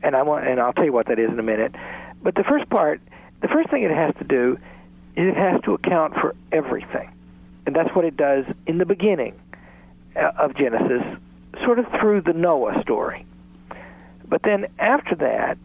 And 0.03 0.16
I 0.16 0.23
want, 0.23 0.47
and 0.47 0.61
I'll 0.61 0.73
tell 0.73 0.85
you 0.85 0.92
what 0.92 1.07
that 1.07 1.18
is 1.18 1.31
in 1.31 1.38
a 1.38 1.42
minute. 1.42 1.75
But 2.23 2.35
the 2.35 2.44
first 2.44 2.68
part, 2.71 3.01
the 3.40 3.49
first 3.49 3.71
thing 3.71 3.83
it 3.83 3.90
has 3.90 4.14
to 4.16 4.25
do 4.25 4.59
is 5.16 5.29
it 5.29 5.37
has 5.37 5.61
to 5.62 5.75
account 5.75 6.14
for 6.14 6.35
everything, 6.53 7.11
and 7.66 7.75
that's 7.75 7.94
what 7.94 8.05
it 8.05 8.16
does 8.16 8.44
in 8.66 8.79
the 8.79 8.87
beginning 8.87 9.38
uh, 10.16 10.31
of 10.38 10.57
Genesis, 10.57 11.03
sort 11.64 11.79
of 11.79 11.87
through 12.01 12.23
the 12.23 12.33
Noah 12.33 12.81
story. 12.83 13.25
But 14.29 14.42
then 14.42 14.66
after 14.79 15.14
that, 15.16 15.59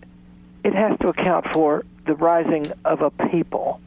it 0.63 0.73
has 0.73 0.97
to 0.99 1.07
account 1.07 1.47
for 1.53 1.83
the 2.05 2.15
rising 2.15 2.65
of 2.85 3.01
a 3.01 3.11
people 3.29 3.79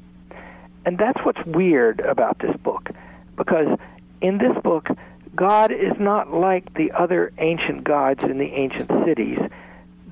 and 0.86 0.96
that's 0.96 1.18
what's 1.24 1.44
weird 1.44 2.00
about 2.00 2.38
this 2.38 2.56
book, 2.56 2.88
because 3.36 3.76
in 4.22 4.38
this 4.38 4.56
book, 4.62 4.88
God 5.34 5.70
is 5.70 5.92
not 6.00 6.32
like 6.32 6.72
the 6.74 6.92
other 6.92 7.32
ancient 7.38 7.84
gods 7.84 8.24
in 8.24 8.38
the 8.38 8.52
ancient 8.54 8.90
cities. 9.04 9.38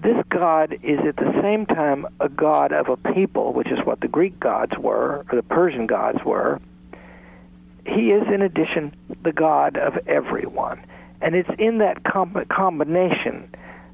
This 0.02 0.22
God 0.28 0.76
is 0.82 0.98
at 1.08 1.16
the 1.16 1.40
same 1.40 1.64
time 1.64 2.06
a 2.20 2.28
God 2.28 2.72
of 2.72 2.90
a 2.90 2.96
people, 3.14 3.54
which 3.54 3.68
is 3.68 3.78
what 3.84 4.00
the 4.00 4.08
Greek 4.08 4.38
gods 4.38 4.76
were, 4.76 5.24
or 5.30 5.36
the 5.36 5.42
Persian 5.42 5.86
gods 5.86 6.22
were. 6.24 6.60
He 7.86 8.10
is, 8.10 8.26
in 8.28 8.42
addition, 8.42 8.94
the 9.22 9.32
God 9.32 9.78
of 9.78 9.96
everyone. 10.06 10.84
And 11.22 11.34
it's 11.34 11.48
in 11.58 11.78
that 11.78 12.04
com- 12.04 12.44
combination 12.50 13.48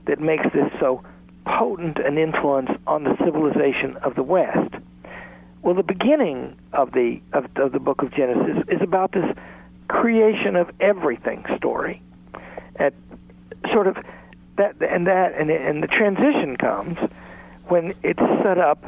that 0.06 0.18
makes 0.18 0.46
this 0.52 0.72
so 0.80 1.04
potent 1.44 1.98
an 1.98 2.18
influence 2.18 2.70
on 2.86 3.04
the 3.04 3.16
civilization 3.24 3.96
of 3.98 4.14
the 4.16 4.22
West. 4.24 4.74
Well, 5.62 5.74
the 5.74 5.82
beginning 5.82 6.56
of 6.72 6.92
the 6.92 7.20
of, 7.32 7.46
of 7.56 7.72
the 7.72 7.80
book 7.80 8.02
of 8.02 8.12
Genesis 8.14 8.64
is 8.68 8.80
about 8.80 9.12
this 9.12 9.36
creation 9.88 10.56
of 10.56 10.70
everything 10.80 11.44
story. 11.56 12.02
At 12.76 12.94
sort 13.72 13.86
of 13.86 13.96
that 14.56 14.76
and 14.80 15.06
that 15.06 15.34
and 15.34 15.50
and 15.50 15.82
the 15.82 15.86
transition 15.86 16.56
comes 16.56 16.98
when 17.68 17.94
it's 18.02 18.20
set 18.42 18.58
up 18.58 18.84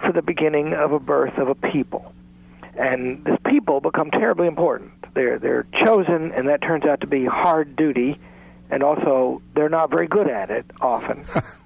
for 0.00 0.12
the 0.12 0.22
beginning 0.22 0.72
of 0.72 0.92
a 0.92 0.98
birth 0.98 1.36
of 1.38 1.48
a 1.48 1.54
people. 1.54 2.12
And 2.78 3.24
this 3.24 3.38
people 3.46 3.80
become 3.80 4.10
terribly 4.10 4.46
important. 4.46 4.92
They're 5.14 5.38
they're 5.38 5.66
chosen 5.84 6.32
and 6.32 6.48
that 6.48 6.62
turns 6.62 6.84
out 6.84 7.02
to 7.02 7.06
be 7.06 7.26
hard 7.26 7.76
duty 7.76 8.18
and 8.70 8.82
also 8.82 9.42
they're 9.54 9.68
not 9.68 9.90
very 9.90 10.08
good 10.08 10.28
at 10.28 10.50
it 10.50 10.66
often. 10.80 11.24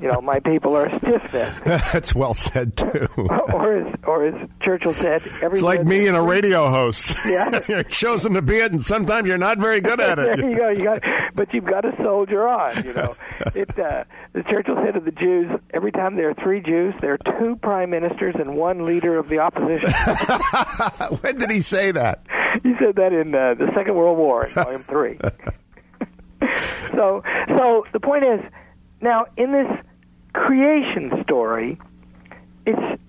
you 0.00 0.08
know, 0.08 0.20
my 0.20 0.40
people 0.40 0.76
are 0.76 0.88
stiff. 0.98 1.32
That's 1.64 2.14
well 2.14 2.34
said 2.34 2.76
too. 2.76 3.08
or 3.16 3.76
as 3.76 3.94
or 4.04 4.26
as 4.26 4.48
Churchill 4.62 4.94
said, 4.94 5.22
it's 5.24 5.62
like 5.62 5.84
me 5.84 6.06
and 6.08 6.16
a 6.16 6.22
radio 6.22 6.68
host. 6.68 7.16
Yeah, 7.32 7.62
you're 7.66 7.82
chosen 7.84 8.34
to 8.34 8.42
be 8.42 8.56
it, 8.58 8.72
and 8.72 8.82
sometimes 8.84 9.26
you're 9.26 9.38
not 9.38 9.58
very 9.58 9.80
good 9.80 10.00
at 10.00 10.18
it. 10.18 10.36
there 10.36 10.50
you 10.50 10.56
go. 10.56 10.68
You 10.68 10.80
got, 10.80 11.02
but 11.34 11.54
you've 11.54 11.64
got 11.64 11.82
to 11.82 11.94
soldier 12.02 12.46
on. 12.46 12.84
You 12.84 12.92
know, 12.92 13.14
it. 13.54 13.78
Uh, 13.78 14.04
the 14.32 14.42
Churchill 14.42 14.76
said 14.84 14.96
of 14.96 15.04
the 15.04 15.12
Jews, 15.12 15.50
every 15.72 15.92
time 15.92 16.16
there 16.16 16.28
are 16.28 16.34
three 16.34 16.60
Jews, 16.60 16.94
there 17.00 17.14
are 17.14 17.38
two 17.38 17.56
prime 17.62 17.90
ministers 17.90 18.34
and 18.38 18.56
one 18.56 18.84
leader 18.84 19.16
of 19.18 19.28
the 19.28 19.38
opposition. 19.38 19.90
when 21.20 21.38
did 21.38 21.50
he 21.50 21.60
say 21.62 21.92
that? 21.92 22.26
He 22.62 22.74
said 22.78 22.96
that 22.96 23.12
in 23.12 23.34
uh, 23.34 23.54
the 23.54 23.70
Second 23.74 23.94
World 23.94 24.18
War, 24.18 24.44
in 24.46 24.52
Volume 24.52 24.82
Three. 24.82 25.18
so, 26.90 27.22
so 27.56 27.86
the 27.92 28.00
point 28.00 28.24
is, 28.24 28.40
now 29.02 29.26
in 29.36 29.52
this 29.52 29.70
creation 30.32 31.22
story, 31.24 31.78
it's 32.64 33.00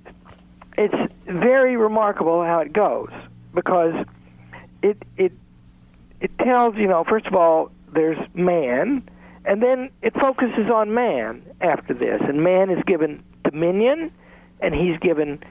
it's 0.77 1.13
very 1.25 1.77
remarkable 1.77 2.43
how 2.43 2.59
it 2.59 2.73
goes 2.73 3.11
because 3.53 3.93
it 4.81 4.97
it 5.17 5.31
it 6.19 6.37
tells 6.39 6.75
you 6.75 6.87
know 6.87 7.03
first 7.07 7.27
of 7.27 7.35
all 7.35 7.71
there's 7.93 8.17
man 8.33 9.03
And 9.45 9.61
then 9.61 9.89
it 10.01 10.13
focuses 10.13 10.69
on 10.73 10.93
man 10.93 11.43
after 11.59 11.93
this, 11.93 12.21
and 12.21 12.43
man 12.43 12.69
is 12.69 12.81
given 12.85 13.23
dominion, 13.43 14.11
and 14.61 14.73
he's 14.73 14.97
given 14.99 15.43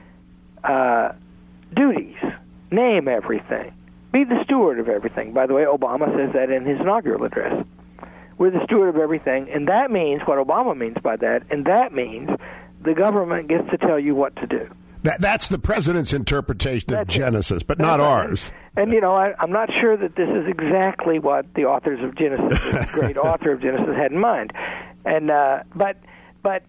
uh, 0.63 1.13
duties. 1.75 2.17
Name 2.71 3.07
everything. 3.07 3.71
Be 4.11 4.23
the 4.23 4.43
steward 4.45 4.79
of 4.79 4.89
everything. 4.89 5.33
By 5.33 5.45
the 5.45 5.53
way, 5.53 5.63
Obama 5.63 6.07
says 6.15 6.33
that 6.33 6.49
in 6.49 6.65
his 6.65 6.79
inaugural 6.79 7.23
address. 7.23 7.65
We're 8.37 8.51
the 8.51 8.63
steward 8.65 8.89
of 8.89 8.97
everything, 8.97 9.49
and 9.53 9.67
that 9.67 9.91
means 9.91 10.21
what 10.25 10.37
Obama 10.37 10.75
means 10.77 10.97
by 11.03 11.15
that, 11.17 11.43
and 11.49 11.65
that 11.65 11.93
means 11.93 12.29
the 12.83 12.93
government 12.93 13.47
gets 13.47 13.69
to 13.71 13.77
tell 13.77 13.99
you 13.99 14.15
what 14.15 14.35
to 14.37 14.47
do. 14.47 14.69
That, 15.03 15.19
that's 15.19 15.49
the 15.49 15.59
president's 15.59 16.13
interpretation 16.13 16.93
of 16.93 16.99
That's 16.99 17.15
it. 17.15 17.19
Genesis, 17.19 17.63
but 17.63 17.77
not 17.77 17.97
That's 17.97 18.07
ours. 18.07 18.51
And 18.77 18.91
you 18.93 19.01
know, 19.01 19.13
I, 19.13 19.33
I'm 19.37 19.51
not 19.51 19.69
sure 19.81 19.97
that 19.97 20.15
this 20.15 20.29
is 20.29 20.47
exactly 20.47 21.19
what 21.19 21.53
the 21.55 21.65
authors 21.65 21.99
of 22.01 22.17
Genesis, 22.17 22.59
the 22.71 22.89
great 22.99 23.17
author 23.17 23.51
of 23.51 23.61
Genesis, 23.61 23.95
had 23.95 24.11
in 24.11 24.19
mind. 24.19 24.53
And 25.05 25.29
uh, 25.29 25.63
but 25.75 25.97
but 26.41 26.63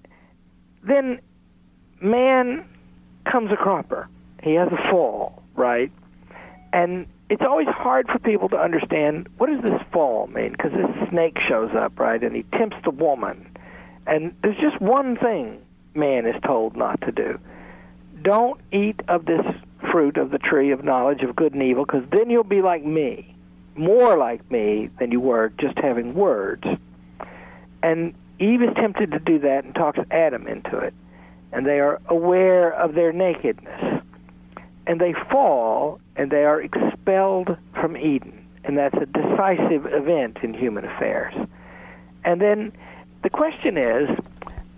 then 0.83 1.20
man 2.00 2.68
comes 3.31 3.53
a 3.53 3.57
cropper. 3.57 4.09
He 4.42 4.55
has 4.55 4.68
a 4.68 4.90
fall, 4.90 5.42
right? 5.55 5.92
And 6.72 7.07
it's 7.30 7.42
always 7.42 7.68
hard 7.68 8.06
for 8.08 8.18
people 8.18 8.48
to 8.50 8.56
understand 8.56 9.28
what 9.38 9.48
does 9.48 9.62
this 9.62 9.80
fall 9.92 10.26
mean? 10.28 10.52
Because 10.52 10.72
this 10.72 11.08
snake 11.10 11.38
shows 11.48 11.70
up, 11.74 11.98
right? 11.98 12.22
And 12.22 12.37
he 12.37 12.44
tempts 12.58 12.76
the 12.84 12.90
woman. 12.90 13.50
And 14.06 14.34
there's 14.42 14.58
just 14.58 14.80
one 14.80 15.16
thing 15.16 15.62
man 15.94 16.26
is 16.26 16.34
told 16.42 16.76
not 16.76 17.00
to 17.02 17.12
do 17.12 17.38
don't 18.24 18.60
eat 18.72 18.98
of 19.06 19.26
this 19.26 19.44
fruit 19.92 20.16
of 20.16 20.30
the 20.30 20.38
tree 20.38 20.72
of 20.72 20.82
knowledge 20.82 21.22
of 21.22 21.37
good 21.37 21.52
and 21.52 21.62
evil, 21.62 21.84
because 21.84 22.02
then 22.10 22.30
you'll 22.30 22.42
be 22.42 22.62
like 22.62 22.84
me, 22.84 23.37
more 23.76 24.16
like 24.16 24.50
me 24.50 24.88
than 24.98 25.12
you 25.12 25.20
were 25.20 25.52
just 25.60 25.78
having 25.78 26.14
words. 26.14 26.64
And 27.82 28.14
Eve 28.40 28.62
is 28.62 28.74
tempted 28.74 29.12
to 29.12 29.18
do 29.18 29.38
that 29.40 29.64
and 29.64 29.74
talks 29.74 29.98
Adam 30.10 30.48
into 30.48 30.78
it. 30.78 30.94
And 31.52 31.66
they 31.66 31.78
are 31.78 32.00
aware 32.08 32.72
of 32.72 32.94
their 32.94 33.12
nakedness. 33.12 34.02
And 34.86 35.00
they 35.00 35.14
fall 35.30 36.00
and 36.16 36.30
they 36.30 36.44
are 36.44 36.60
expelled 36.60 37.56
from 37.74 37.96
Eden. 37.96 38.46
And 38.64 38.78
that's 38.78 38.96
a 38.96 39.06
decisive 39.06 39.86
event 39.86 40.38
in 40.42 40.54
human 40.54 40.84
affairs. 40.84 41.34
And 42.24 42.40
then 42.40 42.72
the 43.22 43.30
question 43.30 43.76
is 43.76 44.08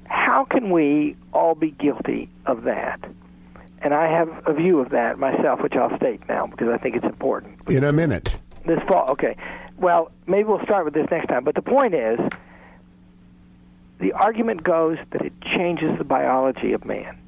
how 0.09 0.45
can 0.45 0.71
we 0.71 1.17
all 1.33 1.55
be 1.55 1.71
guilty 1.71 2.29
of 2.47 2.65
that? 2.65 3.01
And 3.83 3.95
I 3.95 4.11
have 4.11 4.29
a 4.47 4.53
view 4.53 4.81
of 4.81 4.91
that 4.91 5.19
myself, 5.19 5.63
which 5.63 5.75
I'll 5.75 5.97
state 5.97 6.21
now 6.29 6.47
because 6.47 6.69
I 6.69 6.79
think 6.79 6.97
it's 6.97 7.05
important. 7.05 7.61
In 7.69 7.85
a 7.85 7.93
minute. 7.93 8.39
This 8.65 8.81
fall, 8.89 9.07
okay. 9.11 9.37
Well, 9.79 10.11
maybe 10.27 10.45
we'll 10.45 10.63
start 10.65 10.85
with 10.85 10.95
this 10.95 11.07
next 11.11 11.29
time. 11.29 11.45
But 11.45 11.55
the 11.55 11.63
point 11.63 11.95
is, 11.95 12.19
the 14.01 14.13
argument 14.13 14.63
goes 14.63 14.99
that 15.11 15.23
it 15.23 15.33
changes 15.43 15.97
the 15.99 16.05
biology 16.05 16.73
of 16.73 16.85
man 16.85 17.19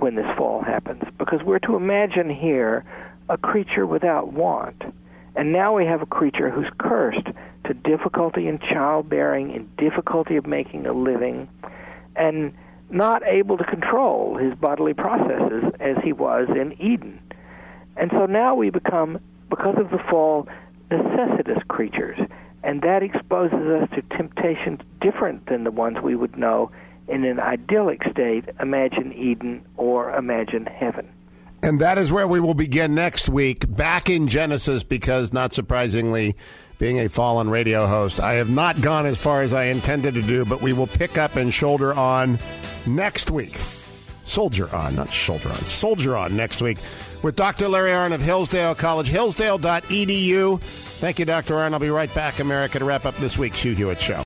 when 0.00 0.14
this 0.14 0.26
fall 0.36 0.62
happens 0.62 1.02
because 1.18 1.42
we're 1.42 1.58
to 1.58 1.76
imagine 1.76 2.30
here 2.30 2.84
a 3.28 3.36
creature 3.36 3.86
without 3.86 4.32
want. 4.32 4.82
And 5.34 5.52
now 5.52 5.76
we 5.76 5.84
have 5.86 6.02
a 6.02 6.06
creature 6.06 6.50
who's 6.50 6.70
cursed 6.78 7.26
to 7.64 7.74
difficulty 7.74 8.48
in 8.48 8.58
childbearing, 8.58 9.50
in 9.52 9.68
difficulty 9.76 10.36
of 10.36 10.46
making 10.46 10.86
a 10.86 10.92
living, 10.92 11.48
and 12.16 12.52
not 12.90 13.22
able 13.24 13.58
to 13.58 13.64
control 13.64 14.36
his 14.36 14.54
bodily 14.54 14.94
processes 14.94 15.64
as 15.78 15.96
he 16.02 16.12
was 16.12 16.48
in 16.48 16.72
Eden. 16.80 17.20
And 17.96 18.10
so 18.16 18.26
now 18.26 18.54
we 18.54 18.70
become, 18.70 19.20
because 19.50 19.76
of 19.78 19.90
the 19.90 19.98
fall, 20.10 20.48
necessitous 20.90 21.62
creatures. 21.68 22.18
And 22.62 22.82
that 22.82 23.02
exposes 23.02 23.66
us 23.68 23.88
to 23.94 24.02
temptations 24.16 24.80
different 25.00 25.46
than 25.46 25.64
the 25.64 25.70
ones 25.70 25.98
we 26.02 26.16
would 26.16 26.36
know 26.36 26.70
in 27.08 27.24
an 27.24 27.40
idyllic 27.40 28.02
state, 28.10 28.44
imagine 28.60 29.12
Eden 29.12 29.64
or 29.76 30.14
imagine 30.14 30.66
heaven. 30.66 31.08
And 31.62 31.80
that 31.80 31.98
is 31.98 32.12
where 32.12 32.28
we 32.28 32.38
will 32.38 32.54
begin 32.54 32.94
next 32.94 33.28
week, 33.28 33.64
back 33.74 34.08
in 34.08 34.28
Genesis, 34.28 34.84
because 34.84 35.32
not 35.32 35.52
surprisingly, 35.52 36.36
being 36.78 37.00
a 37.00 37.08
fallen 37.08 37.50
radio 37.50 37.86
host, 37.86 38.20
I 38.20 38.34
have 38.34 38.48
not 38.48 38.80
gone 38.80 39.06
as 39.06 39.18
far 39.18 39.42
as 39.42 39.52
I 39.52 39.64
intended 39.64 40.14
to 40.14 40.22
do, 40.22 40.44
but 40.44 40.62
we 40.62 40.72
will 40.72 40.86
pick 40.86 41.18
up 41.18 41.34
and 41.34 41.52
shoulder 41.52 41.92
on 41.92 42.38
next 42.86 43.30
week. 43.30 43.56
Soldier 44.24 44.72
on, 44.74 44.94
not 44.94 45.12
shoulder 45.12 45.48
on, 45.48 45.54
soldier 45.56 46.16
on 46.16 46.36
next 46.36 46.62
week 46.62 46.78
with 47.22 47.34
Dr. 47.34 47.68
Larry 47.68 47.90
Arnn 47.90 48.14
of 48.14 48.20
Hillsdale 48.20 48.74
College, 48.74 49.08
hillsdale.edu. 49.08 50.60
Thank 50.60 51.18
you, 51.18 51.24
Dr. 51.24 51.54
Arnn. 51.54 51.72
I'll 51.72 51.78
be 51.78 51.90
right 51.90 52.12
back, 52.14 52.38
America, 52.38 52.78
to 52.78 52.84
wrap 52.84 53.06
up 53.06 53.16
this 53.16 53.36
week's 53.36 53.60
Hugh 53.60 53.74
Hewitt 53.74 54.00
Show. 54.00 54.16